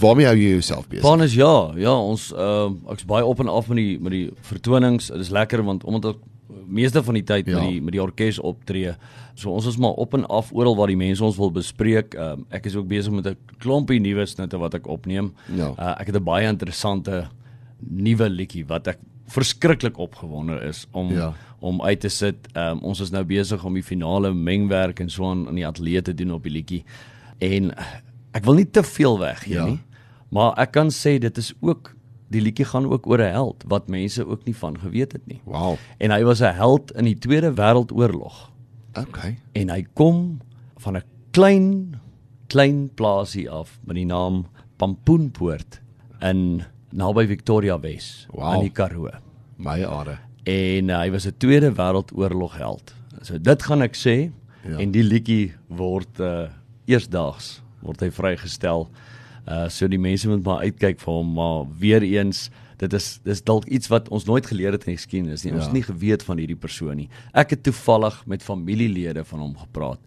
waarmee 0.00 0.26
hou 0.26 0.36
jy 0.36 0.50
jouself 0.50 0.88
besig? 0.88 1.04
Plan 1.04 1.22
is 1.22 1.34
ja, 1.34 1.72
ja, 1.76 1.92
ons 1.92 2.32
uh 2.32 2.70
ek's 2.92 3.04
baie 3.04 3.24
op 3.24 3.40
en 3.40 3.48
af 3.48 3.68
met 3.68 3.76
die 3.76 4.00
met 4.00 4.12
die 4.12 4.30
vertonings. 4.40 5.10
Dit 5.12 5.20
is 5.20 5.30
lekker 5.30 5.64
want 5.64 5.84
omdat 5.84 6.14
ek 6.14 6.24
meeste 6.66 7.02
van 7.02 7.14
die 7.14 7.24
tyd 7.26 7.46
ja. 7.46 7.58
met 7.58 7.68
die 7.68 7.82
met 7.82 7.94
die 7.96 8.02
orkes 8.02 8.38
optree. 8.38 8.94
So 9.34 9.52
ons 9.52 9.66
is 9.66 9.76
maar 9.76 9.98
op 10.00 10.14
en 10.14 10.26
af 10.32 10.52
oral 10.52 10.76
waar 10.76 10.90
die 10.90 10.98
mense 10.98 11.24
ons 11.24 11.38
wil 11.40 11.52
bespreek. 11.54 12.14
Um, 12.14 12.46
ek 12.50 12.66
is 12.70 12.76
ook 12.76 12.88
besig 12.88 13.12
met 13.12 13.26
'n 13.26 13.36
klompie 13.58 14.00
nuwe 14.00 14.26
snitte 14.26 14.58
wat 14.58 14.74
ek 14.74 14.86
opneem. 14.86 15.32
Ja. 15.54 15.74
Uh, 15.78 16.00
ek 16.00 16.06
het 16.06 16.16
'n 16.16 16.24
baie 16.24 16.48
interessante 16.48 17.28
nuwe 17.78 18.28
liedjie 18.28 18.66
wat 18.66 18.86
ek 18.88 18.98
verskriklik 19.28 19.98
opgewonde 19.98 20.60
is 20.68 20.86
om 20.92 21.12
Ja. 21.12 21.34
om 21.60 21.82
uit 21.82 22.00
te 22.00 22.08
sit. 22.08 22.48
Um, 22.54 22.78
ons 22.82 23.00
is 23.00 23.10
nou 23.10 23.24
besig 23.24 23.64
om 23.64 23.74
die 23.74 23.82
finale 23.82 24.34
mengwerk 24.34 25.00
en 25.00 25.10
so 25.10 25.30
aan 25.30 25.48
in 25.48 25.54
die 25.54 25.66
ateljee 25.66 26.02
te 26.02 26.14
doen 26.14 26.32
op 26.32 26.42
die 26.42 26.52
liedjie. 26.52 26.84
En 27.38 27.74
ek 28.36 28.44
wil 28.44 28.54
nie 28.60 28.68
te 28.70 28.82
veel 28.82 29.18
weggee 29.18 29.54
Ja. 29.54 29.64
nie. 29.66 29.78
Maar 30.30 30.56
ek 30.58 30.72
kan 30.72 30.88
sê 30.90 31.18
dit 31.18 31.38
is 31.38 31.52
ook 31.60 31.94
die 32.30 32.40
liedjie 32.42 32.64
gaan 32.66 32.86
ook 32.90 33.06
oor 33.06 33.18
'n 33.22 33.32
held 33.32 33.64
wat 33.68 33.88
mense 33.88 34.26
ook 34.26 34.44
nie 34.44 34.54
van 34.56 34.76
geweet 34.78 35.12
het 35.12 35.26
nie. 35.26 35.40
Wow. 35.44 35.76
En 35.98 36.10
hy 36.10 36.22
was 36.24 36.40
'n 36.42 36.54
held 36.54 36.90
in 36.92 37.04
die 37.04 37.18
Tweede 37.18 37.52
Wêreldoorlog 37.54 38.50
Okay. 38.98 39.38
en 39.54 39.68
hy 39.70 39.86
kom 39.94 40.40
van 40.78 40.96
'n 40.96 41.02
klein 41.30 42.00
klein 42.48 42.90
plaasie 42.94 43.50
af 43.50 43.78
met 43.84 43.96
die 43.96 44.04
naam 44.06 44.46
Pampoenpoort 44.76 45.80
in 46.20 46.62
naby 46.92 47.26
Victoria 47.26 47.78
Wes 47.80 48.26
Wow. 48.32 48.54
in 48.54 48.60
die 48.60 48.70
Karoo. 48.70 49.10
My 49.58 49.84
are. 49.84 50.18
En 50.44 50.88
uh, 50.88 50.98
hy 51.00 51.10
was 51.10 51.26
'n 51.26 51.34
Tweede 51.38 51.72
Wêreldoorlog 51.72 52.56
held. 52.56 52.94
So 53.22 53.38
dit 53.38 53.62
gaan 53.62 53.82
ek 53.82 53.94
sê 53.96 54.30
Ja. 54.64 54.78
en 54.78 54.90
die 54.90 55.02
liedjie 55.02 55.52
word 55.68 56.20
uh 56.20 56.48
eersdaags 56.86 57.62
word 57.86 58.00
hy 58.04 58.10
vrygestel. 58.10 58.88
Uh 59.46 59.68
so 59.70 59.86
die 59.88 59.98
mense 60.02 60.28
moet 60.28 60.42
maar 60.44 60.64
uitkyk 60.66 61.00
vir 61.00 61.12
hom, 61.14 61.32
maar 61.36 61.66
weer 61.78 62.02
eens 62.02 62.48
dit 62.76 62.92
is 62.92 63.20
dis 63.24 63.40
dalk 63.46 63.64
iets 63.72 63.88
wat 63.88 64.08
ons 64.12 64.26
nooit 64.28 64.46
geleer 64.46 64.72
het 64.76 64.84
in 64.84 64.92
die 64.92 64.98
geskiedenis 64.98 65.44
nie. 65.46 65.52
Ons 65.54 65.62
Ja. 65.64 65.70
het 65.70 65.76
nie 65.78 65.86
geweet 65.86 66.22
van 66.26 66.36
hierdie 66.38 66.56
persoon 66.60 66.96
nie. 66.96 67.08
Ek 67.32 67.50
het 67.50 67.62
toevallig 67.62 68.18
met 68.26 68.42
familielede 68.42 69.24
van 69.24 69.40
hom 69.40 69.54
gepraat 69.56 69.98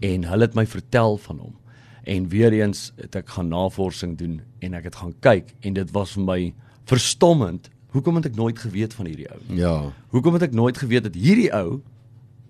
en 0.00 0.24
hulle 0.24 0.46
het 0.46 0.54
my 0.54 0.66
vertel 0.66 1.16
van 1.18 1.38
hom. 1.38 1.56
En 2.04 2.28
weer 2.28 2.52
eens 2.52 2.92
het 3.00 3.16
ek 3.16 3.28
gaan 3.28 3.48
navorsing 3.48 4.18
doen 4.18 4.40
en 4.60 4.74
ek 4.74 4.84
het 4.84 4.96
gaan 4.96 5.14
kyk 5.20 5.54
en 5.62 5.72
dit 5.74 5.90
was 5.94 6.12
vir 6.12 6.24
my 6.24 6.54
verstommend. 6.86 7.70
Hoekom 7.92 8.16
het 8.16 8.26
ek 8.26 8.36
nooit 8.36 8.58
geweet 8.58 8.94
van 8.94 9.06
hierdie 9.06 9.28
ou 9.30 9.38
nie? 9.48 9.58
Ja. 9.58 9.92
Hoekom 10.10 10.32
het 10.34 10.42
ek 10.42 10.52
nooit 10.54 10.78
geweet 10.78 11.02
dat 11.04 11.14
hierdie 11.14 11.50
ou 11.54 11.80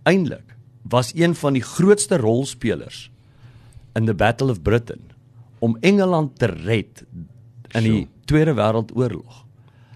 eintlik 0.05 0.57
was 0.83 1.12
een 1.15 1.35
van 1.35 1.53
die 1.53 1.62
grootste 1.62 2.17
rolspelers 2.17 3.11
in 3.94 4.06
the 4.06 4.14
Battle 4.14 4.50
of 4.50 4.62
Britain 4.62 5.00
om 5.58 5.76
Engeland 5.80 6.38
te 6.38 6.46
red 6.46 7.04
in 7.72 7.82
die 7.82 8.08
Tweede 8.25 8.54
Wêreldoorlog. 8.54 9.44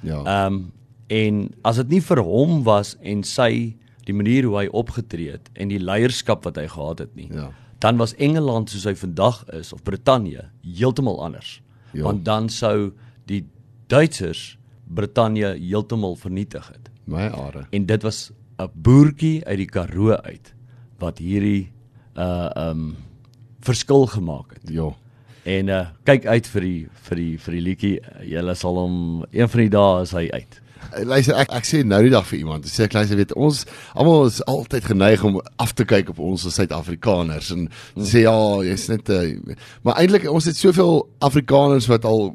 Ja. 0.00 0.22
Ehm 0.22 0.54
um, 0.54 0.64
en 1.06 1.36
as 1.62 1.76
dit 1.78 1.92
nie 1.94 2.00
vir 2.02 2.18
hom 2.26 2.64
was 2.66 2.96
en 2.98 3.20
sy 3.22 3.76
die 4.08 4.14
manier 4.14 4.46
hoe 4.48 4.56
hy 4.58 4.64
opgetree 4.74 5.36
het 5.36 5.50
en 5.54 5.70
die 5.70 5.78
leierskap 5.78 6.42
wat 6.48 6.58
hy 6.58 6.64
gehad 6.70 7.04
het 7.04 7.12
nie. 7.14 7.28
Ja. 7.30 7.52
Dan 7.78 8.00
was 8.00 8.14
Engeland 8.18 8.72
soos 8.72 8.88
hy 8.88 8.94
vandag 8.98 9.44
is 9.54 9.70
of 9.72 9.84
Brittanje 9.86 10.48
heeltemal 10.64 11.20
anders. 11.22 11.60
Ja. 11.92 12.02
Want 12.08 12.24
dan 12.26 12.48
sou 12.50 12.90
die 13.30 13.44
Duitsers 13.86 14.56
Brittanje 14.86 15.54
heeltemal 15.54 16.16
vernietig 16.18 16.66
het. 16.72 16.90
My 17.06 17.28
are. 17.30 17.66
En 17.70 17.86
dit 17.86 18.02
was 18.02 18.32
'n 18.58 18.70
boertjie 18.74 19.44
uit 19.44 19.58
die 19.58 19.70
Karoo 19.70 20.10
uit 20.10 20.54
wat 20.98 21.18
hierdie 21.18 21.70
uh 22.16 22.50
um 22.56 22.96
verskil 23.66 24.06
gemaak 24.14 24.54
het. 24.58 24.70
Ja. 24.75 24.90
En 25.46 25.68
uh 25.68 25.82
kyk 26.08 26.26
uit 26.26 26.46
vir 26.54 26.61
die 26.68 26.78
vir 27.08 27.16
die 27.23 27.32
vir 27.38 27.52
die 27.58 27.64
liedjie. 27.70 27.96
Julle 28.26 28.54
sal 28.58 28.78
hom 28.82 29.25
een 29.30 29.49
van 29.49 29.61
die 29.66 29.75
dae 29.75 30.02
is 30.06 30.14
hy 30.16 30.28
uit. 30.32 30.62
luister 31.04 31.35
ek 31.35 31.50
ek 31.56 31.66
sê 31.66 31.80
nou 31.85 31.99
die 32.04 32.12
dag 32.12 32.25
vir 32.28 32.38
iemand, 32.38 32.66
sê 32.70 32.85
ek 32.87 32.94
luister 32.94 33.18
weet 33.18 33.32
ons 33.35 33.64
almal 33.99 34.26
is 34.28 34.38
altyd 34.46 34.85
geneig 34.87 35.25
om 35.26 35.40
af 35.58 35.73
te 35.75 35.85
kyk 35.85 36.12
op 36.12 36.20
ons 36.23 36.44
as 36.46 36.54
Suid-Afrikaners 36.61 37.50
en 37.56 37.64
sê 37.99 38.23
ja, 38.23 38.35
jy's 38.64 38.87
net 38.92 39.11
uh, 39.11 39.25
maar 39.82 39.99
eintlik 40.00 40.28
ons 40.30 40.46
het 40.46 40.56
soveel 40.56 41.02
Afrikaners 41.26 41.88
wat 41.90 42.06
al 42.08 42.30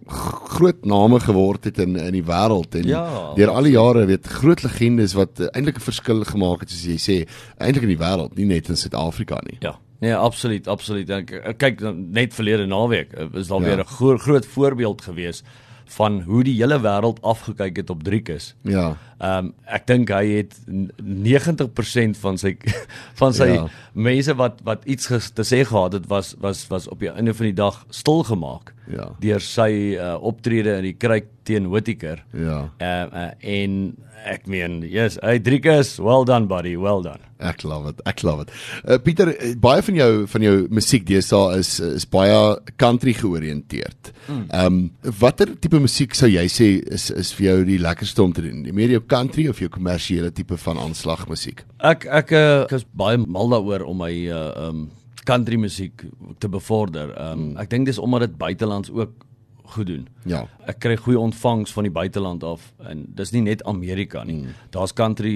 groot 0.57 0.83
name 0.85 1.19
geword 1.23 1.69
het 1.69 1.79
in 1.79 1.95
in 1.95 2.11
die 2.19 2.25
wêreld 2.27 2.75
en 2.75 2.88
Ja. 2.91 3.05
deur 3.38 3.53
al 3.55 3.63
die 3.69 3.77
jare 3.77 4.05
weet 4.05 4.27
groot 4.27 4.63
legendes 4.67 5.15
wat 5.15 5.39
uh, 5.39 5.47
eintlik 5.55 5.79
'n 5.79 5.88
verskil 5.88 6.23
gemaak 6.27 6.65
het 6.65 6.69
soos 6.75 6.85
jy 6.91 7.00
sê, 7.00 7.17
eintlik 7.57 7.88
in 7.88 7.95
die 7.95 8.03
wêreld, 8.03 8.35
nie 8.35 8.45
net 8.51 8.69
in 8.69 8.75
Suid-Afrika 8.75 9.39
nie. 9.47 9.57
Ja. 9.61 9.77
Nee, 10.01 10.15
absoluut, 10.17 10.67
absoluut. 10.67 11.10
Ek, 11.13 11.31
ek 11.31 11.58
kyk 11.62 11.81
net 11.93 12.34
verlede 12.34 12.65
naweek 12.65 13.13
eh, 13.13 13.27
is 13.38 13.48
daar 13.51 13.62
Ja. 13.62 13.67
weer 13.67 13.79
'n 13.79 13.86
gro 13.86 14.17
groot 14.17 14.46
voorbeeld 14.46 15.01
gewees 15.05 15.43
van 15.91 16.22
hoe 16.22 16.43
die 16.43 16.55
hele 16.58 16.79
wêreld 16.79 17.22
afgekyk 17.22 17.75
het 17.77 17.89
op 17.89 18.03
Driekus. 18.03 18.55
Ja. 18.63 18.98
Ehm 19.21 19.45
um, 19.45 19.53
ek 19.69 19.85
dink 19.87 20.09
hy 20.09 20.25
het 20.39 20.55
n- 20.67 20.89
90% 21.25 22.17
van 22.23 22.37
sy 22.41 22.55
van 23.21 23.33
sy 23.37 23.47
Ja. 23.53 23.67
mense 23.93 24.33
wat 24.39 24.61
wat 24.65 24.85
iets 24.89 25.05
ges, 25.11 25.29
te 25.31 25.43
sê 25.45 25.61
gehad 25.67 25.93
het 25.93 26.07
was 26.09 26.33
was 26.41 26.65
was 26.71 26.87
op 26.89 26.99
die 26.99 27.11
einde 27.13 27.33
van 27.37 27.45
die 27.51 27.57
dag 27.57 27.83
stil 27.89 28.23
gemaak 28.23 28.73
Ja. 28.91 29.11
deur 29.21 29.39
sy 29.39 29.95
uh, 29.95 30.17
optrede 30.19 30.73
in 30.81 30.83
die 30.89 30.97
kruik 30.99 31.27
teen 31.47 31.69
Whittaker. 31.71 32.23
Ja. 32.33 32.71
Ehm 32.79 33.13
uh, 33.13 33.21
uh, 33.21 33.31
en 33.41 33.77
ek 34.25 34.43
meen, 34.47 34.81
yes, 34.85 35.15
hey 35.23 35.39
Driekus, 35.41 35.95
well 35.97 36.25
done 36.25 36.45
buddy, 36.45 36.75
well 36.77 37.01
done. 37.01 37.23
Ek 37.41 37.63
love 37.65 37.89
it. 37.89 38.01
Ek 38.05 38.19
love 38.21 38.43
it. 38.43 38.51
Uh, 38.85 38.99
Pieter, 39.01 39.31
baie 39.57 39.81
van 39.81 39.95
jou 39.97 40.09
van 40.29 40.43
jou 40.45 40.67
musiek 40.69 41.05
deesdae 41.09 41.55
is 41.57 41.71
is 41.79 42.05
baie 42.05 42.35
country 42.77 43.13
georiënteerd. 43.17 44.11
Ehm 44.29 44.65
um, 44.65 44.91
watter 45.19 45.55
tipe 45.59 45.79
musiek 45.81 46.13
sou 46.15 46.29
jy 46.29 46.45
sê 46.53 46.67
is 46.93 47.09
is 47.11 47.31
vir 47.33 47.47
jou 47.47 47.57
die 47.65 47.79
lekkerste 47.81 48.21
om 48.23 48.33
te 48.33 48.41
doen? 48.45 48.61
Meer 48.77 48.93
jou 48.99 49.01
country 49.11 49.47
of 49.51 49.59
jou 49.61 49.69
kommersiële 49.71 50.31
tipe 50.35 50.57
van 50.65 50.79
aanslagmusiek? 50.81 51.65
Ek 51.91 52.07
ek, 52.07 52.33
uh, 52.35 52.61
ek 52.65 52.77
is 52.79 52.87
baie 52.97 53.19
mal 53.21 53.51
daaroor 53.51 53.85
om 53.89 54.01
my 54.05 54.13
uh 54.31 54.69
um 54.69 54.89
country 55.27 55.59
musiek 55.61 56.05
te 56.41 56.49
bevorder. 56.49 57.13
Um 57.21 57.51
ek 57.61 57.69
dink 57.73 57.89
dis 57.91 58.01
omdat 58.01 58.29
dit 58.29 58.39
buitelands 58.39 58.91
ook 58.91 59.27
goed 59.71 59.87
doen. 59.87 60.07
Ja. 60.27 60.41
Ek 60.69 60.81
kry 60.83 60.95
goeie 60.99 61.19
ontvangs 61.19 61.73
van 61.75 61.87
die 61.87 61.93
buiteland 61.93 62.43
af 62.43 62.65
en 62.89 63.05
dis 63.17 63.31
nie 63.35 63.43
net 63.45 63.63
Amerika 63.69 64.23
nie. 64.27 64.41
Mm. 64.41 64.55
Daar's 64.75 64.93
country 64.97 65.33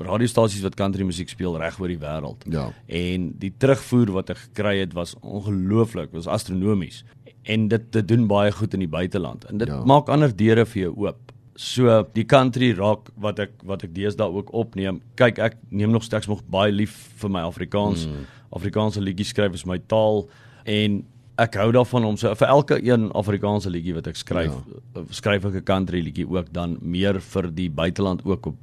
radiostasies 0.00 0.64
wat 0.64 0.78
country 0.80 1.06
musiek 1.06 1.30
speel 1.32 1.58
reg 1.60 1.78
oor 1.80 1.92
die 1.92 2.00
wêreld. 2.00 2.46
Ja. 2.52 2.70
En 2.86 3.30
die 3.42 3.52
terugvoer 3.60 4.14
wat 4.16 4.32
ek 4.34 4.44
gekry 4.48 4.78
het 4.80 4.96
was 4.96 5.16
ongelooflik, 5.20 6.14
was 6.16 6.30
astronomies. 6.30 7.02
En 7.42 7.68
dit 7.72 7.90
dit 7.92 8.08
doen 8.08 8.26
baie 8.30 8.52
goed 8.52 8.76
in 8.76 8.86
die 8.86 8.92
buiteland 8.92 9.44
en 9.50 9.60
dit 9.60 9.68
ja. 9.68 9.82
maak 9.88 10.08
ander 10.12 10.32
deure 10.32 10.66
vir 10.72 10.86
jou 10.86 10.94
oop. 11.06 11.29
So 11.60 12.02
die 12.16 12.24
country 12.24 12.70
rock 12.72 13.10
wat 13.20 13.40
ek 13.42 13.58
wat 13.68 13.84
ek 13.84 13.92
deesdae 13.92 14.32
ook 14.32 14.52
opneem. 14.56 15.02
Kyk, 15.20 15.40
ek 15.44 15.58
neem 15.68 15.92
nog 15.92 16.06
steeds 16.06 16.28
nog 16.30 16.40
baie 16.48 16.72
lief 16.72 16.94
vir 17.20 17.32
my 17.32 17.42
Afrikaans. 17.44 18.06
Mm. 18.08 18.28
Afrikaanse 18.56 19.02
liedjies 19.04 19.34
skryf 19.34 19.58
is 19.58 19.66
my 19.68 19.76
taal 19.92 20.24
en 20.64 21.02
ek 21.40 21.56
hou 21.60 21.68
daarvan 21.72 22.04
om 22.08 22.16
so 22.20 22.32
vir 22.36 22.50
elke 22.52 22.78
een 22.84 23.06
Afrikaanse 23.16 23.70
liedjie 23.72 23.94
wat 23.96 24.08
ek 24.10 24.18
skryf, 24.20 24.56
ja. 24.56 25.04
skryf 25.16 25.46
ek 25.48 25.60
'n 25.60 25.68
country 25.68 26.00
liedjie 26.04 26.26
ook 26.28 26.52
dan 26.52 26.78
meer 26.80 27.20
vir 27.20 27.50
die 27.52 27.68
buiteland 27.70 28.24
ook 28.24 28.46
op 28.52 28.56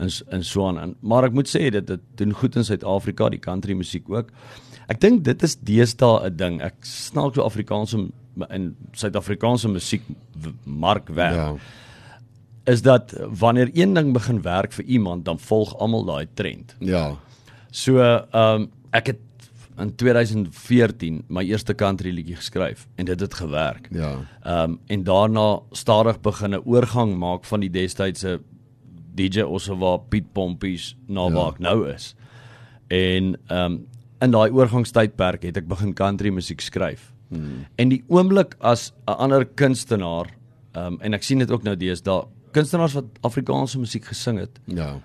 in 0.00 0.10
in 0.32 0.44
Swaan. 0.44 0.78
En 0.78 0.96
maar 1.00 1.24
ek 1.24 1.32
moet 1.32 1.48
sê 1.48 1.70
dit 1.70 1.86
dit 1.86 2.00
doen 2.16 2.32
goed 2.32 2.56
in 2.56 2.64
Suid-Afrika, 2.64 3.28
die 3.28 3.40
country 3.40 3.74
musiek 3.74 4.08
ook. 4.08 4.28
Ek 4.88 5.00
dink 5.00 5.24
dit 5.24 5.42
is 5.42 5.56
deesdae 5.56 6.26
'n 6.28 6.36
ding. 6.36 6.60
Ek 6.60 6.74
snaak 6.80 7.34
so 7.34 7.42
Afrikaanse 7.42 8.08
en 8.48 8.76
Suid-Afrikaanse 8.92 9.68
musiek 9.68 10.02
mark 10.64 11.08
werk. 11.08 11.36
Ja. 11.36 11.56
Is 12.64 12.82
dat 12.82 13.14
wanneer 13.38 13.70
een 13.72 13.94
ding 13.94 14.12
begin 14.12 14.42
werk 14.42 14.72
vir 14.72 14.84
iemand, 14.84 15.24
dan 15.24 15.38
volg 15.38 15.78
almal 15.78 16.04
daai 16.04 16.26
trend. 16.34 16.76
Ja. 16.78 17.16
So, 17.70 17.98
ehm 17.98 18.60
um, 18.62 18.70
ek 18.92 19.06
het 19.06 19.18
in 19.80 19.94
2014 19.96 21.22
my 21.28 21.42
eerste 21.48 21.74
country 21.74 22.10
liedjie 22.12 22.36
geskryf 22.36 22.86
en 22.94 23.04
dit 23.08 23.20
het 23.20 23.34
gewerk. 23.34 23.88
Ja. 23.90 24.12
Ehm 24.42 24.70
um, 24.70 24.78
en 24.86 25.04
daarna 25.04 25.60
stadig 25.72 26.20
begin 26.20 26.54
'n 26.54 26.62
oorgang 26.64 27.16
maak 27.18 27.44
van 27.44 27.60
die 27.60 27.70
destydse 27.70 28.40
DJ 29.14 29.40
Ossewa 29.42 29.96
Piet 29.96 30.32
Pompies 30.32 30.96
na 31.06 31.26
Ja. 31.26 31.32
waar 31.32 31.52
ek 31.52 31.58
nou 31.58 31.88
is. 31.88 32.14
En 32.88 33.36
ehm 33.46 33.72
um, 33.72 33.86
in 34.20 34.30
daai 34.30 34.50
oorgangstydperk 34.50 35.42
het 35.42 35.56
ek 35.56 35.66
begin 35.68 35.94
country 35.94 36.30
musiek 36.30 36.60
skryf. 36.60 37.12
Hmm. 37.28 37.66
En 37.76 37.88
die 37.88 38.04
oomblik 38.08 38.54
as 38.60 38.92
'n 39.08 39.12
ander 39.12 39.44
kunstenaar 39.44 40.26
ehm 40.72 40.86
um, 40.86 40.98
en 41.00 41.14
ek 41.14 41.22
sien 41.22 41.38
dit 41.38 41.50
ook 41.50 41.62
nou 41.62 41.76
deesdae 41.76 42.24
kunstenaars 42.52 42.94
wat 42.98 43.04
Afrikaanse 43.26 43.78
musiek 43.78 44.04
gesing 44.04 44.38
het 44.38 44.60
Ja. 44.66 45.00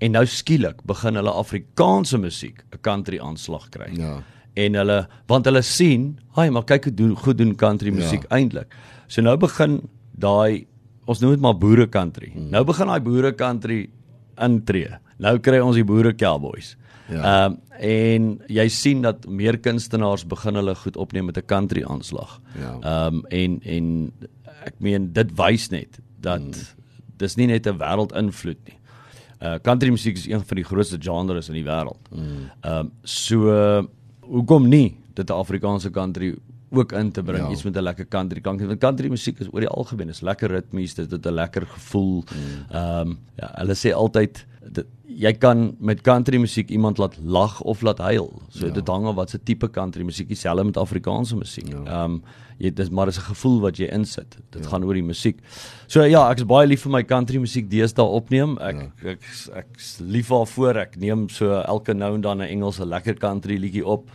en 0.00 0.12
nou 0.12 0.24
skielik 0.26 0.82
begin 0.84 1.14
hulle 1.14 1.30
Afrikaanse 1.32 2.18
musiek 2.18 2.64
'n 2.72 2.80
country 2.80 3.18
aanslag 3.20 3.68
kry. 3.68 3.90
Ja. 3.96 4.22
En 4.56 4.74
hulle 4.74 5.08
want 5.26 5.44
hulle 5.44 5.62
sien, 5.62 6.18
"Haai, 6.36 6.50
maar 6.50 6.64
kyk 6.64 6.84
hoe 6.84 6.94
doen 6.94 7.16
goed 7.16 7.38
doen 7.38 7.54
country 7.56 7.90
musiek 7.90 8.22
Ja. 8.28 8.36
eintlik." 8.36 8.74
So 9.06 9.22
nou 9.22 9.36
begin 9.36 9.88
daai 10.18 10.66
ons 11.06 11.20
noem 11.20 11.30
dit 11.30 11.40
maar 11.40 11.58
boere 11.58 11.88
country. 11.88 12.30
Hmm. 12.32 12.50
Nou 12.50 12.64
begin 12.64 12.86
daai 12.86 13.00
boere 13.00 13.34
country 13.34 13.88
intree. 14.38 14.88
Nou 15.18 15.38
kry 15.38 15.58
ons 15.58 15.74
die 15.74 15.84
boere 15.84 16.14
cowboys. 16.14 16.76
Ja. 17.08 17.46
Ehm 17.46 17.52
um, 17.52 17.58
en 17.80 18.40
jy 18.46 18.68
sien 18.68 19.00
dat 19.02 19.26
meer 19.26 19.58
kunstenaars 19.58 20.26
begin 20.26 20.54
hulle 20.54 20.74
goed 20.74 20.96
opneem 20.96 21.24
met 21.24 21.36
'n 21.38 21.46
country 21.46 21.82
aanslag. 21.84 22.40
Ja. 22.58 22.78
Ehm 22.80 23.14
um, 23.14 23.24
en 23.28 23.60
en 23.62 24.12
ek 24.64 24.74
meen 24.78 25.12
dit 25.12 25.30
wys 25.36 25.68
net 25.70 25.98
dat 26.20 26.40
hmm. 26.40 26.79
Dis 27.20 27.36
nie 27.36 27.46
net 27.46 27.66
'n 27.66 27.78
wêreld 27.78 28.12
invloed 28.16 28.58
nie. 28.68 28.76
Uh 29.40 29.58
country 29.64 29.90
musiek 29.90 30.16
is 30.16 30.26
een 30.28 30.42
van 30.44 30.56
die 30.56 30.64
grootste 30.64 30.98
genres 31.00 31.48
in 31.48 31.54
die 31.54 31.64
wêreld. 31.64 32.08
Ehm 32.12 32.78
um, 32.78 32.90
so 33.04 33.48
uh, 33.48 33.82
hoekom 34.20 34.68
nie 34.68 34.96
dit 35.14 35.28
'n 35.30 35.32
Afrikaanse 35.32 35.90
country 35.90 36.34
ook 36.72 36.92
in 36.92 37.10
te 37.12 37.22
bring 37.22 37.44
Ja. 37.46 37.50
iets 37.50 37.62
met 37.64 37.76
'n 37.76 37.82
lekker 37.82 38.06
country 38.08 38.40
klank 38.40 38.60
want 38.60 38.78
country 38.80 39.08
musiek 39.08 39.40
is 39.40 39.48
oor 39.52 39.60
die 39.60 39.68
algemeen 39.68 40.08
is 40.08 40.20
lekker 40.20 40.50
ritmies 40.50 40.94
dit 40.94 41.10
het 41.10 41.26
'n 41.26 41.32
lekker 41.34 41.66
gevoel. 41.66 42.24
Ehm 42.70 43.08
um, 43.08 43.18
ja 43.36 43.50
hulle 43.54 43.74
sê 43.74 43.92
altyd 43.94 44.46
dit, 44.60 44.86
jy 45.20 45.32
kan 45.40 45.70
met 45.80 46.02
country 46.04 46.38
musiek 46.40 46.68
iemand 46.70 47.00
laat 47.00 47.16
lag 47.24 47.60
of 47.60 47.80
laat 47.82 47.98
huil. 48.04 48.28
So 48.52 48.68
ja. 48.68 48.74
dit 48.76 48.92
hang 48.92 49.06
af 49.08 49.16
wat 49.16 49.32
se 49.32 49.40
tipe 49.42 49.70
country 49.72 50.04
musiek 50.04 50.28
dieselfde 50.28 50.64
met 50.68 50.76
Afrikaanse 50.80 51.36
musiek. 51.36 51.70
Ehm 51.72 51.86
ja. 51.86 52.04
um, 52.04 52.22
jy 52.60 52.68
dis 52.76 52.90
maar 52.92 53.08
dis 53.08 53.16
'n 53.16 53.24
gevoel 53.24 53.60
wat 53.60 53.78
jy 53.78 53.86
insit. 53.88 54.36
Dit 54.50 54.64
ja. 54.64 54.68
gaan 54.68 54.84
oor 54.84 54.94
die 54.94 55.02
musiek. 55.02 55.38
So 55.86 56.04
ja, 56.04 56.28
ek 56.30 56.38
is 56.38 56.44
baie 56.44 56.66
lief 56.66 56.82
vir 56.82 56.92
my 56.92 57.02
country 57.02 57.38
musiek 57.38 57.70
deesdae 57.70 58.04
opneem. 58.04 58.58
Ek 58.60 58.76
ja. 58.76 59.10
ek 59.14 59.24
ek's 59.62 59.98
lief 60.00 60.28
daarvoor. 60.28 60.76
Ek 60.76 60.96
neem 60.96 61.28
so 61.28 61.62
elke 61.62 61.94
nou 61.94 62.14
en 62.14 62.20
dan 62.20 62.42
'n 62.42 62.50
Engelse 62.50 62.84
lekker 62.84 63.16
country 63.18 63.56
liedjie 63.56 63.86
op. 63.86 64.10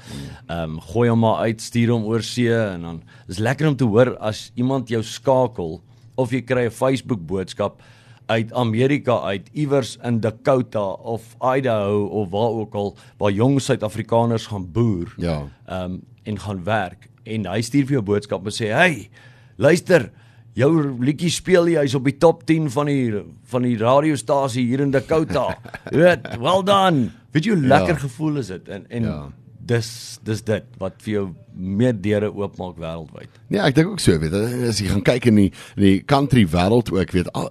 Ehm 0.47 0.77
um, 0.77 0.79
gooi 0.79 1.09
hom 1.09 1.19
maar 1.19 1.41
uit, 1.49 1.61
stuur 1.61 1.89
hom 1.89 2.05
oor 2.05 2.21
see 2.21 2.53
en 2.53 2.81
dan 2.81 3.01
is 3.27 3.39
lekker 3.39 3.67
om 3.67 3.75
te 3.75 3.85
hoor 3.85 4.17
as 4.17 4.51
iemand 4.55 4.89
jou 4.89 5.01
skakel 5.01 5.81
of 6.15 6.31
jy 6.31 6.41
kry 6.41 6.65
'n 6.65 6.71
Facebook 6.71 7.25
boodskap 7.25 7.81
uit 8.25 8.53
Amerika 8.53 9.19
uit 9.21 9.49
iewers 9.53 9.97
in 10.03 10.19
Dakota 10.19 10.83
of 10.89 11.35
Idaho 11.55 12.05
of 12.05 12.29
waar 12.29 12.49
ook 12.61 12.73
al 12.75 12.95
waar 13.17 13.31
jong 13.31 13.59
Suid-Afrikaners 13.61 14.47
gaan 14.47 14.71
boer 14.71 15.13
Ja. 15.17 15.43
ehm 15.65 15.91
um, 15.91 16.01
en 16.25 16.39
gaan 16.39 16.63
werk 16.63 17.09
en 17.23 17.45
hy 17.45 17.61
stuur 17.61 17.85
vir 17.85 17.93
jou 17.99 18.03
boodskap 18.03 18.45
en 18.45 18.51
sê 18.51 18.71
hey 18.73 19.09
luister 19.57 20.09
jou 20.57 20.71
liedjie 21.03 21.29
speel 21.29 21.67
jy 21.69 21.83
hy's 21.83 21.93
op 21.97 22.05
die 22.07 22.17
top 22.17 22.41
10 22.49 22.69
van 22.73 22.85
die 22.89 23.21
van 23.51 23.61
die 23.67 23.77
radiostasie 23.77 24.65
hier 24.65 24.81
in 24.81 24.91
Dakota 24.91 25.51
jy 25.93 25.97
weet 26.01 26.29
well 26.41 26.63
done 26.65 27.09
weet 27.35 27.45
jy 27.45 27.53
hoe 27.57 27.67
lekker 27.67 27.93
Ja. 27.99 28.03
gevoel 28.07 28.37
is 28.41 28.47
dit 28.47 28.69
en 28.69 28.85
en 28.89 29.03
Ja. 29.03 29.19
dis 29.65 30.19
dis 30.23 30.41
dit 30.45 30.63
wat 30.81 30.93
vir 31.01 31.13
jou 31.13 31.25
meer 31.53 31.93
deure 32.01 32.33
oopmaak 32.33 32.75
wêreldwyd 32.77 33.29
Nee, 33.49 33.59
ek 33.61 33.75
dink 33.75 33.87
ook 33.93 33.99
so, 33.99 34.17
weet 34.19 34.31
jy, 34.33 34.67
as 34.69 34.79
jy 34.81 34.87
gaan 34.89 35.01
kyk 35.05 35.25
in 35.31 35.35
die 35.35 35.51
in 35.77 35.83
die 35.83 35.99
country 36.05 36.45
wêreld 36.47 36.89
ook, 36.93 37.11
weet 37.11 37.29
al, 37.33 37.49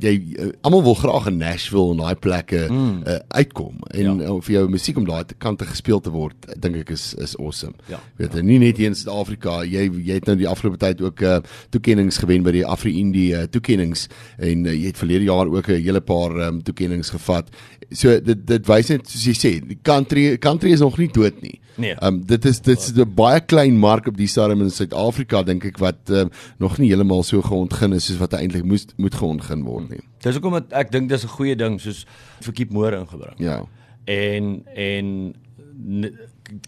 jy 0.00 0.14
uh, 0.38 0.48
almal 0.66 0.82
wil 0.82 0.96
graag 0.98 1.26
in 1.30 1.38
Nashville 1.38 1.92
en 1.92 2.02
daai 2.02 2.14
plekke 2.14 2.66
mm. 2.70 3.02
uh, 3.06 3.18
uitkom 3.28 3.82
en 3.90 4.04
ja. 4.04 4.14
uh, 4.28 4.36
vir 4.44 4.54
jou 4.56 4.64
musiek 4.72 4.98
om 5.00 5.06
daai 5.08 5.24
te 5.28 5.36
kant 5.38 5.58
te 5.58 5.68
gespeel 5.68 6.00
te 6.04 6.12
word, 6.14 6.48
dink 6.60 6.76
ek 6.82 6.94
is 6.96 7.12
is 7.22 7.36
awesome. 7.38 7.74
Ja. 7.90 8.00
Weet 8.20 8.36
jy, 8.38 8.44
nie 8.46 8.58
net 8.62 8.80
hier 8.80 8.92
in 8.92 8.98
Suid-Afrika, 8.98 9.60
jy 9.68 9.86
jy 10.00 10.18
het 10.18 10.30
nou 10.30 10.36
die 10.40 10.48
afgelope 10.50 10.80
tyd 10.82 11.02
ook 11.04 11.22
uh, 11.24 11.38
toekennings 11.74 12.20
gewen 12.22 12.46
by 12.46 12.54
die 12.58 12.64
Afro-Indie 12.66 13.30
uh, 13.36 13.44
toekennings 13.50 14.08
en 14.38 14.66
uh, 14.66 14.74
jy 14.74 14.92
het 14.92 15.00
verlede 15.00 15.28
jaar 15.30 15.50
ook 15.50 15.68
'n 15.68 15.82
hele 15.82 16.00
paar 16.00 16.36
um, 16.48 16.62
toekennings 16.62 17.10
gevat. 17.14 17.50
So 17.92 18.20
dit 18.20 18.46
dit 18.46 18.66
wys 18.66 18.90
net 18.90 19.08
soos 19.08 19.26
jy 19.26 19.36
sê, 19.38 19.52
die 19.60 19.78
country 19.82 20.38
country 20.38 20.72
is 20.72 20.80
nog 20.80 20.98
nie 20.98 21.10
dood 21.12 21.42
nie. 21.42 21.60
Nee. 21.76 21.94
Ehm 21.94 22.14
um, 22.14 22.26
dit 22.26 22.44
is 22.44 22.60
dit 22.60 22.78
is 22.78 22.92
'n 22.94 23.14
baie 23.14 23.40
klein 23.40 23.78
mark 23.78 24.06
op 24.06 24.16
die 24.16 24.26
stadium 24.26 24.62
in 24.62 24.70
Suid-Afrika 24.70 25.42
dink 25.42 25.64
ek 25.64 25.78
wat 25.78 26.10
um, 26.10 26.30
nog 26.58 26.78
nie 26.78 26.88
heeltemal 26.88 27.22
so 27.22 27.42
geontgin 27.42 27.92
is 27.92 28.06
soos 28.06 28.18
wat 28.18 28.32
hy 28.32 28.38
eintlik 28.38 28.64
moet 28.64 28.92
moet 28.96 29.14
geontgin 29.14 29.64
word 29.64 29.83
nie. 29.90 30.00
dis 30.20 30.34
hoekom 30.34 30.54
ek 30.70 30.90
dink 30.92 31.08
dis 31.08 31.24
'n 31.24 31.28
goeie 31.28 31.56
ding 31.56 31.80
soos 31.80 32.04
vir 32.40 32.52
Keep 32.52 32.70
Moore 32.72 32.96
ingebring 32.96 33.38
Ja. 33.38 33.64
en 34.06 34.64
en 34.74 35.34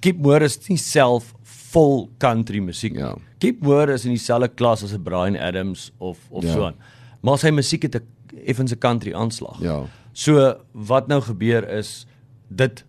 Keep 0.01 0.19
Moore 0.19 0.45
is 0.45 0.69
nie 0.69 0.79
self 0.79 1.35
vol 1.73 2.09
country 2.19 2.59
musiek. 2.61 2.93
nie. 2.93 3.01
Ja. 3.03 3.15
Keep 3.39 3.61
Moore 3.63 3.93
is 3.93 4.05
in 4.05 4.13
dieselfde 4.13 4.49
klas 4.55 4.83
as 4.83 4.93
'n 4.93 5.03
Brian 5.03 5.37
Adams 5.37 5.93
of 5.99 6.19
of 6.31 6.45
Ja. 6.45 6.53
so 6.53 6.65
aan. 6.65 6.75
Maar 7.23 7.39
sy 7.39 7.51
musiek 7.51 7.83
het 7.83 7.95
'n 7.97 8.03
effens 8.47 8.73
'n 8.73 8.79
country 8.79 9.13
aanslag. 9.13 9.61
Ja. 9.61 9.85
So 10.13 10.57
wat 10.73 11.09
nou 11.09 11.21
gebeur 11.21 11.69
is 11.69 12.07
dit 12.49 12.85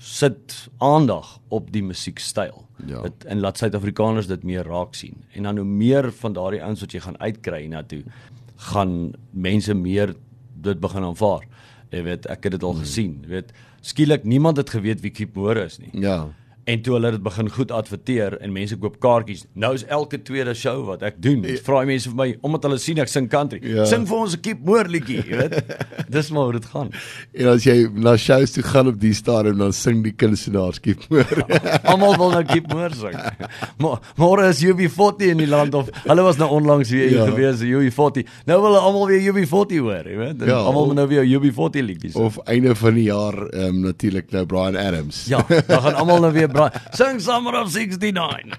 sit 0.00 0.68
aandag 0.78 1.38
op 1.48 1.72
die 1.72 1.82
musiekstyl. 1.82 2.64
Ja. 2.86 3.02
Dit 3.02 3.24
en 3.24 3.40
laat 3.40 3.58
Suid-Afrikaners 3.58 4.26
dit 4.26 4.42
meer 4.42 4.64
raak 4.64 4.94
sien. 4.94 5.24
En 5.34 5.42
dan 5.42 5.56
hoe 5.56 5.66
meer 5.66 6.12
van 6.12 6.32
daardie 6.32 6.62
ouens 6.62 6.80
wat 6.80 6.92
jy 6.92 7.00
gaan 7.00 7.18
uitkry 7.20 7.66
na 7.66 7.82
toe, 7.82 8.04
gaan 8.58 9.12
mense 9.30 9.74
meer 9.74 10.14
dit 10.58 10.80
begin 10.80 11.06
aanvaar. 11.06 11.46
Jy 11.94 12.02
weet, 12.04 12.26
ek 12.26 12.48
het 12.48 12.58
dit 12.58 12.66
al 12.66 12.76
gesien. 12.82 13.18
Jy 13.22 13.28
weet, 13.38 13.52
skielik 13.80 14.24
niemand 14.28 14.58
het 14.60 14.70
geweet 14.74 15.00
wie 15.04 15.12
Keep 15.14 15.36
Moore 15.38 15.64
is 15.64 15.78
nie. 15.78 15.92
Ja. 15.92 16.26
En 16.68 16.82
toe 16.84 16.98
hulle 16.98 17.10
dit 17.14 17.22
begin 17.24 17.48
goed 17.48 17.70
adverteer 17.72 18.34
en 18.44 18.52
mense 18.52 18.76
koop 18.76 18.98
kaartjies. 19.00 19.46
Nou 19.56 19.70
is 19.78 19.86
elke 19.88 20.18
tweede 20.22 20.52
show 20.58 20.82
wat 20.88 21.02
ek 21.08 21.16
doen, 21.24 21.40
vra 21.64 21.78
die 21.84 21.88
mense 21.94 22.10
vir 22.10 22.18
my 22.18 22.26
omdat 22.44 22.66
hulle 22.68 22.76
sien 22.82 22.98
ek 23.00 23.08
sing 23.08 23.28
country. 23.32 23.60
Ja. 23.64 23.86
Sing 23.88 24.04
vir 24.08 24.16
ons 24.18 24.34
'n 24.36 24.40
Keep 24.44 24.60
Moore 24.68 24.88
liedjie, 24.92 25.22
jy 25.24 25.38
weet. 25.40 25.54
Dis 26.14 26.28
maar 26.30 26.50
hoe 26.50 26.52
dit 26.58 26.66
gaan. 26.72 26.90
En 27.34 27.46
as 27.54 27.64
jy 27.64 27.88
na 27.94 28.16
shows 28.20 28.52
toe 28.52 28.62
gaan 28.62 28.88
op 28.92 28.98
die 29.00 29.14
stadium 29.16 29.56
dan 29.58 29.72
sing 29.72 30.02
die 30.04 30.12
kunstenaars 30.12 30.80
Keep 30.84 31.08
Moore. 31.08 31.46
Almal 31.90 32.16
wil 32.20 32.30
nou 32.36 32.44
Keep 32.44 32.68
Moore 32.72 32.94
sing. 32.94 33.16
Maar 33.82 33.98
môre 34.18 34.48
is 34.50 34.60
UB40 34.64 35.30
in 35.32 35.38
die 35.38 35.46
land 35.48 35.74
of 35.74 35.88
hulle 36.04 36.22
was 36.26 36.36
nou 36.36 36.50
onlangs 36.50 36.90
weer 36.90 37.08
Ja. 37.10 37.24
ja. 37.24 37.30
gewees 37.30 37.62
UB40. 37.64 38.28
Nou 38.44 38.60
wil 38.60 38.68
hulle 38.74 38.80
almal 38.84 39.06
weer 39.06 39.32
UB40 39.32 39.80
hoor, 39.80 40.04
jy 40.04 40.16
weet. 40.20 40.44
Ja, 40.44 40.58
Almal 40.68 40.86
moet 40.90 40.98
nou 41.00 41.06
weer 41.08 41.24
UB40 41.24 41.84
liedjies 41.84 42.14
of 42.14 42.38
einde 42.44 42.74
van 42.74 42.94
die 42.94 43.06
jaar 43.08 43.36
ehm 43.48 43.64
um, 43.68 43.80
natuurlik 43.88 44.30
nou 44.30 44.44
Brian 44.46 44.76
Adams. 44.76 45.24
Ja, 45.30 45.40
dan 45.66 45.80
gaan 45.82 45.94
almal 45.94 46.20
nou 46.20 46.32
weer 46.32 46.48
braai. 46.58 46.72
Sing 46.98 47.16
Summer 47.24 47.54
of 47.62 47.72
69. 47.72 48.52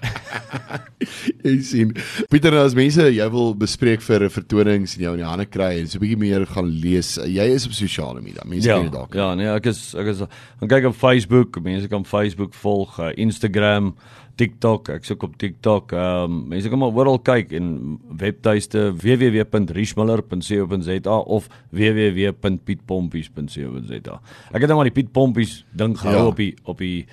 Jy 1.44 1.54
sien. 1.64 1.92
Pieter, 2.30 2.54
as 2.60 2.74
mense 2.76 3.02
jy 3.12 3.26
wil 3.32 3.54
bespreek 3.58 4.02
vir 4.04 4.26
vertonings 4.32 4.96
en 4.96 5.02
jou 5.06 5.12
in 5.16 5.22
die 5.22 5.28
hande 5.28 5.46
kry 5.48 5.70
en 5.80 5.86
so 5.88 5.96
'n 5.98 6.02
bietjie 6.04 6.18
meer 6.20 6.44
gaan 6.46 6.68
lees, 6.82 7.16
jy 7.24 7.46
is 7.54 7.66
op 7.66 7.72
sosiale 7.72 8.20
media. 8.20 8.42
Mense 8.44 8.68
Ja, 8.68 8.74
ken 8.76 8.82
jou 8.90 8.98
dalk. 8.98 9.14
ja, 9.14 9.34
nee, 9.34 9.46
ek 9.48 9.66
is 9.66 9.94
ek 9.94 10.06
is 10.12 10.18
gaan 10.60 10.68
kyk 10.68 10.84
op 10.90 10.94
Facebook, 10.96 11.60
mense 11.62 11.88
kan 11.88 12.04
Facebook 12.04 12.54
volg, 12.54 12.98
uh, 13.00 13.10
Instagram, 13.16 13.94
TikTok, 14.36 14.88
ek 14.88 15.04
soek 15.04 15.22
op 15.22 15.36
TikTok. 15.36 15.92
Ehm 15.92 16.24
um, 16.24 16.48
mense 16.48 16.68
kan 16.68 16.78
maar 16.78 16.92
oral 16.96 17.18
kyk 17.18 17.52
en 17.52 17.98
webtuiste 18.16 18.92
www.richmiller.co.za 18.96 21.18
of 21.26 21.48
www.pietpompies.co.za. 21.70 24.20
Ek 24.52 24.60
het 24.60 24.68
nou 24.70 24.76
maar 24.80 24.88
die 24.90 24.96
Piet 24.96 25.12
Pompies 25.12 25.64
ding 25.76 25.96
gehou 25.98 26.16
Ja. 26.16 26.26
op 26.30 26.36
die 26.36 26.54
op 26.64 26.78
die 26.78 27.06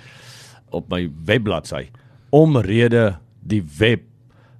op 0.70 0.88
my 0.90 1.08
webbladsy 1.26 1.88
omrede 2.30 3.16
die 3.48 3.62
web 3.78 4.00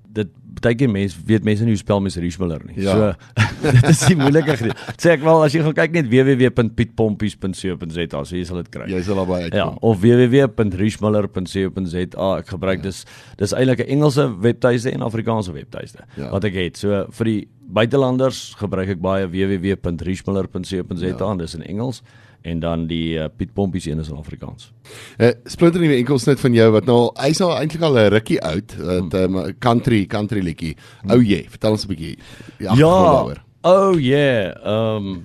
dit 0.08 0.28
baie 0.58 0.74
keer 0.74 0.88
mense 0.90 1.14
weet 1.28 1.44
mense 1.44 1.62
nie 1.62 1.70
hoe 1.76 1.78
spel 1.78 2.00
mens 2.02 2.16
Richmiller 2.18 2.58
nie. 2.66 2.74
Ja. 2.82 2.94
So 2.94 3.12
dit 3.62 3.84
is 3.90 4.00
die 4.08 4.16
moeilike 4.18 4.56
gedeelte. 4.56 4.94
Sê 4.98 5.10
ek 5.14 5.22
wel 5.22 5.42
as 5.44 5.52
jy 5.54 5.60
gaan 5.62 5.74
kyk 5.76 5.92
net 5.94 6.08
www.pietpompies.co.za 6.10 8.24
so 8.24 8.36
jy 8.36 8.44
sal 8.48 8.56
dit 8.62 8.70
kry. 8.74 8.86
Jy 8.90 9.02
sal 9.06 9.16
daarby 9.20 9.32
uitkom. 9.44 9.58
Ja, 9.60 9.68
of 9.90 10.00
www.richmiller.co.za. 10.02 12.28
Ek 12.42 12.48
gebruik 12.54 12.82
dis 12.82 13.04
dis 13.38 13.52
eintlik 13.54 13.80
'n 13.86 13.90
Engelse 13.98 14.24
webtuiste 14.42 14.90
en 14.92 15.02
Afrikaanse 15.06 15.52
webtuiste 15.52 16.02
Ja. 16.16 16.30
wat 16.30 16.44
ek 16.44 16.54
het. 16.54 16.76
So 16.76 17.06
vir 17.10 17.24
die 17.24 17.48
buitelanders 17.68 18.54
gebruik 18.58 18.88
ek 18.88 19.00
baie 19.00 19.26
www.richmiller.co.za 19.28 21.06
Ja. 21.06 21.30
en 21.30 21.38
dis 21.38 21.54
in 21.54 21.62
Engels 21.62 22.02
en 22.42 22.60
dan 22.60 22.86
die 22.86 23.18
uh, 23.18 23.24
Piet 23.36 23.52
Pompies 23.54 23.86
een 23.86 23.98
is 23.98 24.08
in 24.08 24.16
Afrikaans. 24.16 24.72
Uh, 25.18 25.30
splinter 25.44 25.80
nuwe 25.80 25.96
enkelsnit 25.96 26.40
van 26.40 26.52
jou 26.52 26.70
wat 26.72 26.84
nou 26.86 26.96
al- 26.96 27.14
hy's 27.24 27.38
nou 27.38 27.50
eintlik 27.56 27.82
al 27.82 27.98
'n 27.98 28.08
rukkie 28.10 28.40
oud, 28.42 28.76
dat 28.78 29.14
um, 29.14 29.54
country 29.58 30.06
country 30.06 30.40
liedjie. 30.40 30.76
Ou 31.08 31.18
oh, 31.18 31.22
jy, 31.26 31.44
vertel 31.48 31.70
ons 31.72 31.84
'n 31.84 31.88
bietjie 31.88 32.16
agtergrond 32.66 33.12
daaroor. 33.12 33.42
Oh 33.62 33.98
yeah. 34.00 34.54
Um, 34.64 35.22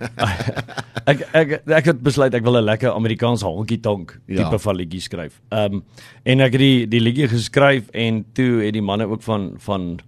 ek 1.12 1.22
ek 1.38 1.51
ek 1.70 1.86
het 1.86 2.00
besluit 2.03 2.34
ek 2.34 2.43
wil 2.43 2.58
'n 2.58 2.65
lekker 2.65 2.89
Amerikaanse 2.91 3.46
honky 3.46 3.77
tonk 3.79 4.20
Ja. 4.27 4.43
tipe 4.43 4.60
van 4.60 4.75
liedjie 4.75 5.01
skryf. 5.01 5.39
Um, 5.51 5.84
en 6.25 6.39
ek 6.41 6.51
het 6.58 6.60
die 6.60 6.88
die 6.88 7.00
liedjie 7.00 7.27
geskryf 7.27 7.89
en 7.93 8.25
toe 8.34 8.63
het 8.65 8.74
die 8.74 8.82
manne 8.82 9.05
ook 9.08 9.22
van 9.22 9.53
van 9.58 10.00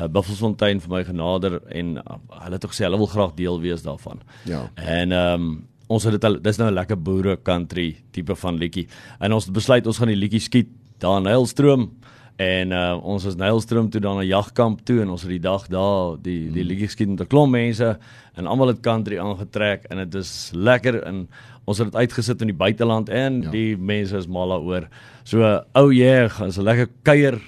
uh, 0.00 0.06
Buffelsfontein 0.06 0.80
vir 0.80 0.90
my 0.90 1.04
genader 1.04 1.60
en 1.68 1.96
uh, 1.96 2.16
hulle 2.44 2.54
het 2.58 2.64
gesê 2.64 2.84
hulle 2.86 2.96
wil 2.96 3.06
graag 3.10 3.34
deel 3.34 3.60
wees 3.60 3.82
daarvan. 3.82 4.20
Ja. 4.44 4.70
En 4.74 5.12
ehm 5.12 5.34
um, 5.42 5.66
ons 5.94 6.04
het 6.06 6.16
dit 6.16 6.24
al 6.28 6.40
dis 6.42 6.58
nou 6.60 6.68
'n 6.70 6.74
lekker 6.74 6.98
boere 6.98 7.36
country 7.42 7.96
tipe 8.12 8.34
van 8.36 8.58
liedjie. 8.58 8.86
En 9.20 9.32
ons 9.32 9.50
besluit 9.50 9.86
ons 9.86 9.98
gaan 9.98 10.10
die 10.12 10.16
liedjie 10.18 10.40
skiet 10.40 10.68
daar 10.98 11.18
in 11.20 11.26
Heilstroom 11.26 11.90
en 12.36 12.72
uh, 12.74 12.98
ons 13.02 13.24
is 13.24 13.36
Nylstroom 13.38 13.90
toe 13.90 14.00
dan 14.00 14.18
'n 14.18 14.26
jagkamp 14.26 14.80
toe 14.84 15.00
en 15.02 15.08
ons 15.08 15.22
het 15.22 15.30
die 15.30 15.40
dag 15.40 15.68
daar 15.68 16.16
die 16.22 16.50
die 16.50 16.64
liedjie 16.64 16.86
geskiet 16.86 17.08
met 17.08 17.20
'n 17.20 17.26
klomp 17.30 17.52
mense 17.52 17.98
en 18.34 18.46
almal 18.46 18.68
het 18.68 18.80
country 18.82 19.18
aangetrek 19.18 19.84
en 19.90 19.96
dit 19.98 20.14
is 20.14 20.50
lekker 20.54 21.02
en 21.04 21.28
ons 21.64 21.78
het 21.78 21.92
dit 21.92 21.96
uitgesit 21.96 22.40
in 22.40 22.48
die 22.48 22.56
buiteland 22.56 23.08
en 23.08 23.34
Ja. 23.34 23.42
ja. 23.44 23.50
die 23.50 23.76
mense 23.76 24.16
is 24.16 24.26
mal 24.26 24.48
daaroor. 24.48 24.88
So 25.24 25.42
ou 25.74 25.86
oh 25.86 25.92
yeah, 25.92 26.28
is 26.46 26.58
'n 26.58 26.62
lekker 26.64 26.88
kuier 27.02 27.38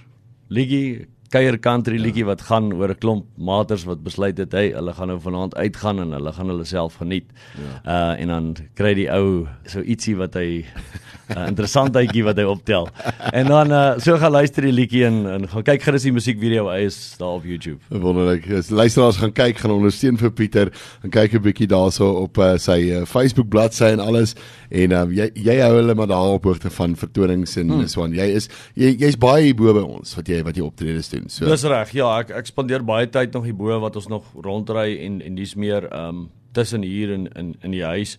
liedjie 0.48 1.06
kuier 1.30 1.58
country 1.58 1.98
liedjie 1.98 2.24
wat 2.26 2.42
gaan 2.48 2.72
oor 2.72 2.90
'n 2.90 3.00
klomp 3.00 3.26
maters 3.36 3.84
wat 3.84 4.02
besluit 4.04 4.38
het 4.38 4.52
hy 4.52 4.72
hulle 4.72 4.92
gaan 4.92 5.08
nou 5.08 5.18
vanaand 5.20 5.54
uitgaan 5.54 6.00
en 6.00 6.12
hulle 6.12 6.32
gaan 6.32 6.48
hulle 6.48 6.64
self 6.64 6.96
geniet. 7.02 7.26
Ja. 7.56 8.14
Uh 8.14 8.22
en 8.22 8.28
dan 8.28 8.56
kry 8.74 8.94
die 8.94 9.10
ou 9.10 9.46
so 9.66 9.80
ietsie 9.80 10.16
wat 10.16 10.34
hy 10.34 10.64
'n 11.26 11.38
uh, 11.38 11.46
interessantheidjie 11.50 12.22
wat 12.24 12.38
hy 12.38 12.44
optel. 12.46 12.88
En 13.32 13.46
dan 13.46 13.70
uh 13.70 13.98
so 13.98 14.16
gaan 14.18 14.30
luister 14.30 14.62
die 14.62 14.72
liedjie 14.72 15.04
en 15.04 15.26
en 15.26 15.48
gaan 15.48 15.62
kyk 15.62 15.82
gerus 15.82 16.06
die 16.06 16.12
musiekvideo 16.12 16.68
hy 16.70 16.86
is 16.86 17.16
daar 17.18 17.40
op 17.40 17.44
YouTube. 17.44 17.80
Wonderlik. 17.90 18.46
As 18.50 18.70
luisteraars 18.70 19.16
gaan 19.16 19.32
kyk, 19.32 19.58
gaan 19.58 19.74
ondersteun 19.74 20.18
vir 20.18 20.30
Pieter 20.30 20.70
en 21.02 21.10
kyk 21.10 21.34
'n 21.34 21.42
bietjie 21.42 21.66
daarso 21.66 22.12
op 22.22 22.38
uh, 22.38 22.56
sy 22.56 22.78
uh, 22.90 23.04
Facebook 23.04 23.48
bladsy 23.48 23.90
en 23.96 24.00
alles 24.00 24.36
en 24.70 24.92
um, 24.92 25.12
jy 25.12 25.30
jy 25.34 25.58
hou 25.60 25.74
hulle 25.76 25.94
maar 25.94 26.06
daar 26.06 26.38
op 26.38 26.44
hoogte 26.44 26.70
van 26.70 26.96
vertonings 26.96 27.56
en 27.56 27.70
hmm. 27.70 27.86
so 27.88 28.04
aan. 28.04 28.14
Jy 28.14 28.30
is 28.36 28.48
jy 28.74 28.94
jy's 28.94 29.18
baie 29.18 29.54
bo 29.54 29.74
by 29.74 29.82
ons 29.82 30.14
wat 30.14 30.28
jy 30.28 30.42
wat 30.46 30.56
jy 30.56 30.62
optredes 30.62 31.08
doen. 31.16 31.28
So 31.32 31.48
Dis 31.50 31.64
reg. 31.68 31.92
Ja, 31.96 32.10
ek 32.22 32.30
ek 32.30 32.46
spandeer 32.50 32.84
baie 32.86 33.08
tyd 33.10 33.34
nog 33.36 33.44
hierbo 33.48 33.80
wat 33.82 33.96
ons 33.96 34.08
nog 34.12 34.28
rondry 34.44 34.96
en 35.06 35.20
en 35.24 35.34
dis 35.38 35.54
meer 35.58 35.88
ehm 35.90 36.08
um, 36.08 36.28
tussen 36.56 36.82
hier 36.86 37.10
in 37.12 37.26
in 37.36 37.54
in 37.62 37.74
die 37.74 37.84
huis. 37.84 38.16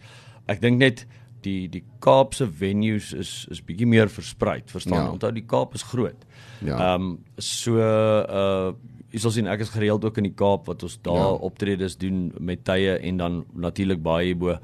Ek 0.48 0.62
dink 0.62 0.78
net 0.82 1.06
die 1.46 1.68
die 1.72 1.84
Kaapse 2.04 2.48
venues 2.60 3.14
is 3.14 3.32
is 3.52 3.62
bietjie 3.66 3.88
meer 3.88 4.10
versprei, 4.10 4.62
verstaan? 4.66 5.06
Ja. 5.08 5.12
Onthou 5.16 5.32
die 5.34 5.46
Kaap 5.46 5.74
is 5.78 5.84
groot. 5.84 6.26
Ja. 6.66 6.78
Ehm 6.94 7.02
um, 7.02 7.18
so 7.38 7.78
uh 7.80 8.74
jy 9.14 9.22
sal 9.24 9.32
sien 9.32 9.48
ek 9.48 9.62
is 9.64 9.70
gereeld 9.72 10.04
ook 10.06 10.18
in 10.20 10.26
die 10.28 10.36
Kaap 10.36 10.66
wat 10.68 10.84
ons 10.84 10.98
daar 11.02 11.16
Ja. 11.16 11.28
ja. 11.32 11.38
optredes 11.48 11.96
doen 11.98 12.34
met 12.40 12.66
tye 12.68 12.98
en 13.00 13.18
dan 13.18 13.46
natuurlik 13.56 14.02
baie 14.04 14.26
hierbo. 14.34 14.58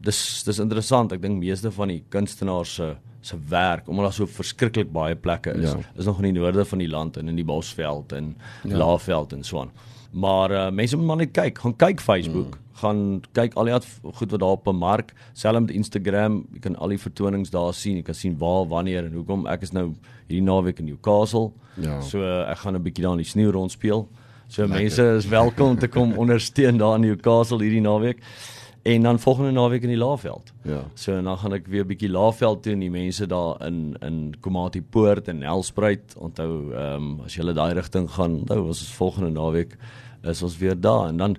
Dis 0.00 0.42
dis 0.44 0.58
interessant. 0.58 1.12
Ek 1.12 1.22
dink 1.22 1.38
meeste 1.38 1.70
van 1.70 1.88
die 1.88 2.02
kunstenaars 2.08 2.74
se 2.74 2.96
se 3.20 3.36
werk 3.48 3.88
omdat 3.88 4.04
daar 4.04 4.12
so 4.16 4.26
verskriklik 4.26 4.92
baie 4.92 5.16
plekke 5.16 5.52
is. 5.52 5.70
Ja. 5.70 5.78
Is 5.96 6.06
nog 6.08 6.22
in 6.22 6.30
die 6.30 6.40
noorde 6.40 6.64
van 6.64 6.78
die 6.78 6.88
land 6.88 7.16
en 7.20 7.28
in 7.28 7.36
die 7.36 7.44
Bosveld 7.44 8.12
en 8.12 8.36
Ja. 8.64 8.76
Laagveld 8.76 9.32
en 9.32 9.44
so 9.44 9.60
aan. 9.60 9.70
Maar 10.10 10.50
uh, 10.50 10.70
mense 10.70 10.96
moet 10.96 11.06
maar 11.06 11.16
net 11.16 11.32
kyk, 11.32 11.58
gaan 11.58 11.76
kyk 11.76 12.00
Facebook, 12.00 12.56
mm. 12.56 12.78
gaan 12.80 13.20
kyk 13.32 13.54
al 13.54 13.64
die 13.64 13.74
goed 14.02 14.30
wat 14.30 14.40
daar 14.40 14.56
op 14.56 14.68
'n 14.68 14.76
mark, 14.76 15.12
selfs 15.32 15.60
met 15.60 15.70
Instagram, 15.70 16.46
jy 16.52 16.58
kan 16.58 16.76
al 16.76 16.88
die 16.88 16.98
vertonings 16.98 17.50
daar 17.50 17.74
sien, 17.74 17.96
jy 17.96 18.02
kan 18.02 18.14
sien 18.14 18.38
waar, 18.38 18.66
wanneer 18.66 19.04
en 19.04 19.12
hoekom. 19.12 19.46
Ek 19.46 19.62
is 19.62 19.72
nou 19.72 19.92
hierdie 20.26 20.42
naweek 20.42 20.78
in 20.78 20.84
Newcastle. 20.84 21.52
Ja. 21.76 22.00
So 22.00 22.18
uh, 22.18 22.50
ek 22.50 22.58
gaan 22.58 22.74
'n 22.74 22.82
bietjie 22.82 23.04
daar 23.04 23.12
in 23.12 23.22
die 23.22 23.30
sneeu 23.30 23.50
rondspeel. 23.50 24.08
So 24.48 24.62
Lekker. 24.62 24.78
mense 24.80 25.02
is 25.16 25.28
welkom 25.28 25.68
om 25.68 25.78
te 25.78 25.88
kom 25.88 26.12
ondersteun 26.18 26.78
daar 26.78 26.94
in 26.94 27.00
Newcastle 27.00 27.62
hierdie 27.62 27.80
naweek. 27.80 28.18
En 28.82 29.02
dan 29.02 29.18
volgende 29.18 29.50
naweek 29.50 29.82
in 29.82 29.88
die 29.92 29.98
Laagveld. 30.00 30.52
Ja. 30.62 30.84
So 30.94 31.12
en 31.12 31.24
dan 31.24 31.38
gaan 31.38 31.52
ek 31.52 31.66
weer 31.68 31.84
bietjie 31.84 32.08
Laagveld 32.08 32.62
toe 32.64 32.72
en 32.72 32.80
die 32.80 32.90
mense 32.90 33.26
daar 33.28 33.60
in 33.66 33.96
in 34.00 34.34
Komati 34.40 34.82
Poort 34.82 35.28
en 35.28 35.38
Nelspruit. 35.38 36.14
Onthou, 36.16 36.72
ehm 36.72 36.94
um, 36.94 37.10
as 37.24 37.36
jy 37.36 37.42
hulle 37.42 37.56
daai 37.56 37.74
rigting 37.76 38.08
gaan, 38.10 38.40
onthou 38.40 38.62
ons 38.66 38.80
is 38.80 38.94
volgende 38.96 39.30
naweek 39.30 39.76
is 40.22 40.42
ons 40.42 40.56
weer 40.58 40.80
daar 40.80 41.08
en 41.08 41.16
dan 41.16 41.36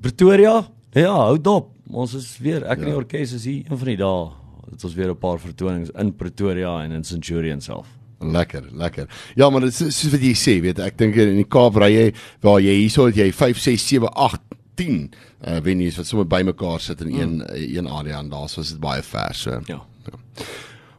Pretoria. 0.00 0.66
Ja, 0.92 1.14
hou 1.14 1.40
dop. 1.40 1.72
Ons 1.90 2.14
is 2.14 2.38
weer 2.38 2.64
ek 2.64 2.78
ja. 2.78 2.84
en 2.84 2.92
die 2.92 2.96
orkes 2.96 3.32
is 3.32 3.44
hier 3.48 3.64
een 3.70 3.78
van 3.78 3.88
die 3.88 3.96
dae. 3.96 4.30
Dit 4.72 4.84
ons 4.84 4.94
weer 4.94 5.10
'n 5.10 5.18
paar 5.18 5.38
vertonings 5.40 5.90
in 5.96 6.12
Pretoria 6.16 6.82
en 6.84 6.92
in 6.92 7.04
Centurion 7.04 7.60
self. 7.60 7.88
Lekker, 8.20 8.68
lekker. 8.72 9.08
Ja, 9.34 9.50
maar 9.50 9.60
dit 9.60 9.80
is 9.80 10.00
soos 10.00 10.12
wat 10.12 10.20
jy 10.20 10.34
sê, 10.34 10.60
weet 10.60 10.78
ek 10.78 10.98
dink 10.98 11.16
in 11.16 11.36
die 11.36 11.48
Kaap 11.48 11.76
ry 11.76 11.90
jy 11.90 12.14
waar 12.40 12.60
jy 12.60 12.74
hierso 12.84 13.06
het 13.06 13.16
jy 13.16 13.32
5 13.32 13.58
6 13.58 13.88
7 13.88 14.12
8 14.14 14.40
10 14.74 15.10
uh 15.46 15.60
venues 15.62 15.96
wat 15.96 16.06
sommer 16.06 16.26
bymekaar 16.26 16.80
sit 16.80 17.00
in 17.00 17.14
een 17.14 17.34
mm. 17.36 17.76
een 17.76 17.88
area 17.88 18.18
en 18.18 18.28
daar's 18.28 18.56
was 18.56 18.68
dit 18.68 18.80
baie 18.80 19.02
ver 19.02 19.34
so. 19.34 19.60
Ja. 19.66 19.82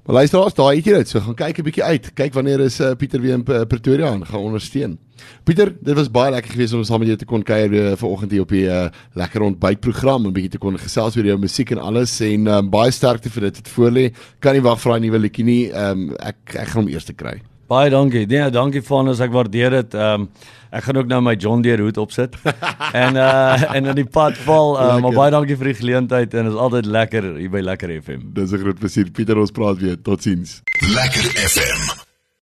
Maar 0.04 0.16
luisteraars, 0.16 0.54
daai 0.54 0.78
het 0.78 0.86
jy 0.86 0.98
dit. 1.00 1.08
So 1.08 1.20
gaan 1.24 1.36
kyk 1.36 1.60
'n 1.60 1.64
bietjie 1.64 1.84
uit. 1.84 2.14
Kyk 2.14 2.34
wanneer 2.34 2.60
is 2.60 2.80
uh, 2.80 2.92
Pieter 3.00 3.22
weer 3.22 3.34
in 3.34 3.44
P- 3.44 3.68
Pretoria 3.68 4.12
en 4.12 4.26
gaan 4.26 4.40
ondersteun. 4.40 4.98
Pieter, 5.44 5.72
dit 5.80 5.96
was 5.96 6.12
baie 6.12 6.32
lekker 6.32 6.52
geweest 6.52 6.74
om 6.74 6.84
saam 6.84 7.00
met 7.00 7.08
jou 7.08 7.18
te 7.18 7.26
kon 7.26 7.44
kuier 7.44 7.70
weer 7.70 7.98
vanoggend 7.98 8.32
hier 8.32 8.42
op 8.42 8.50
die 8.50 8.66
uh, 8.68 8.90
lekker 9.14 9.42
ontbytprogram 9.42 10.26
en 10.26 10.34
bietjie 10.34 10.52
te 10.52 10.58
kon 10.58 10.78
gesels 10.78 11.16
oor 11.16 11.26
jou 11.26 11.38
musiek 11.40 11.72
en 11.72 11.80
alles 11.80 12.20
en 12.20 12.48
um, 12.48 12.70
baie 12.70 12.92
sterkte 12.92 13.30
vir 13.30 13.42
dit 13.48 13.56
wat 13.56 13.68
voor 13.68 13.92
lê. 13.92 14.12
Kan 14.40 14.54
nie 14.54 14.62
wag 14.62 14.82
vir 14.82 14.92
daai 14.92 15.00
nuwe 15.00 15.20
liedjie 15.24 15.46
nie. 15.46 15.72
Um, 15.72 16.10
ek 16.20 16.52
ek 16.52 16.68
gaan 16.68 16.84
hom 16.84 16.92
eers 16.92 17.08
te 17.08 17.16
kry. 17.16 17.40
Baie 17.72 17.90
dankie. 17.90 18.26
Nee, 18.28 18.50
dankie 18.52 18.84
van 18.84 19.08
as 19.08 19.24
ek 19.24 19.32
waardeer 19.32 19.70
dit. 19.70 19.96
Ehm 19.96 20.28
um, 20.28 20.30
ek 20.74 20.88
gaan 20.88 21.00
ook 21.02 21.10
nou 21.12 21.22
my 21.22 21.36
John 21.40 21.62
Deere 21.66 21.86
hoed 21.86 22.00
opsit. 22.02 22.38
en 23.04 23.20
uh 23.20 23.76
en 23.76 23.92
in 23.94 24.00
die 24.02 24.10
pad 24.10 24.38
val. 24.48 24.78
Uh, 24.78 25.02
maar 25.06 25.18
baie 25.18 25.34
dankie 25.34 25.58
vir 25.60 25.74
die 25.74 25.80
geleentheid 25.82 26.34
en 26.34 26.50
dit 26.50 26.54
is 26.54 26.60
altyd 26.68 26.90
lekker 27.00 27.34
hier 27.38 27.54
by 27.54 27.62
Lekker 27.64 27.94
FM. 28.02 28.32
Dis 28.38 28.52
'n 28.52 28.64
groot 28.66 28.80
plesier. 28.80 29.12
Pieter, 29.12 29.38
ons 29.38 29.52
praat 29.52 29.78
weer. 29.80 30.02
Totsiens. 30.02 30.62
Lekker 30.82 31.30
FM 31.50 32.03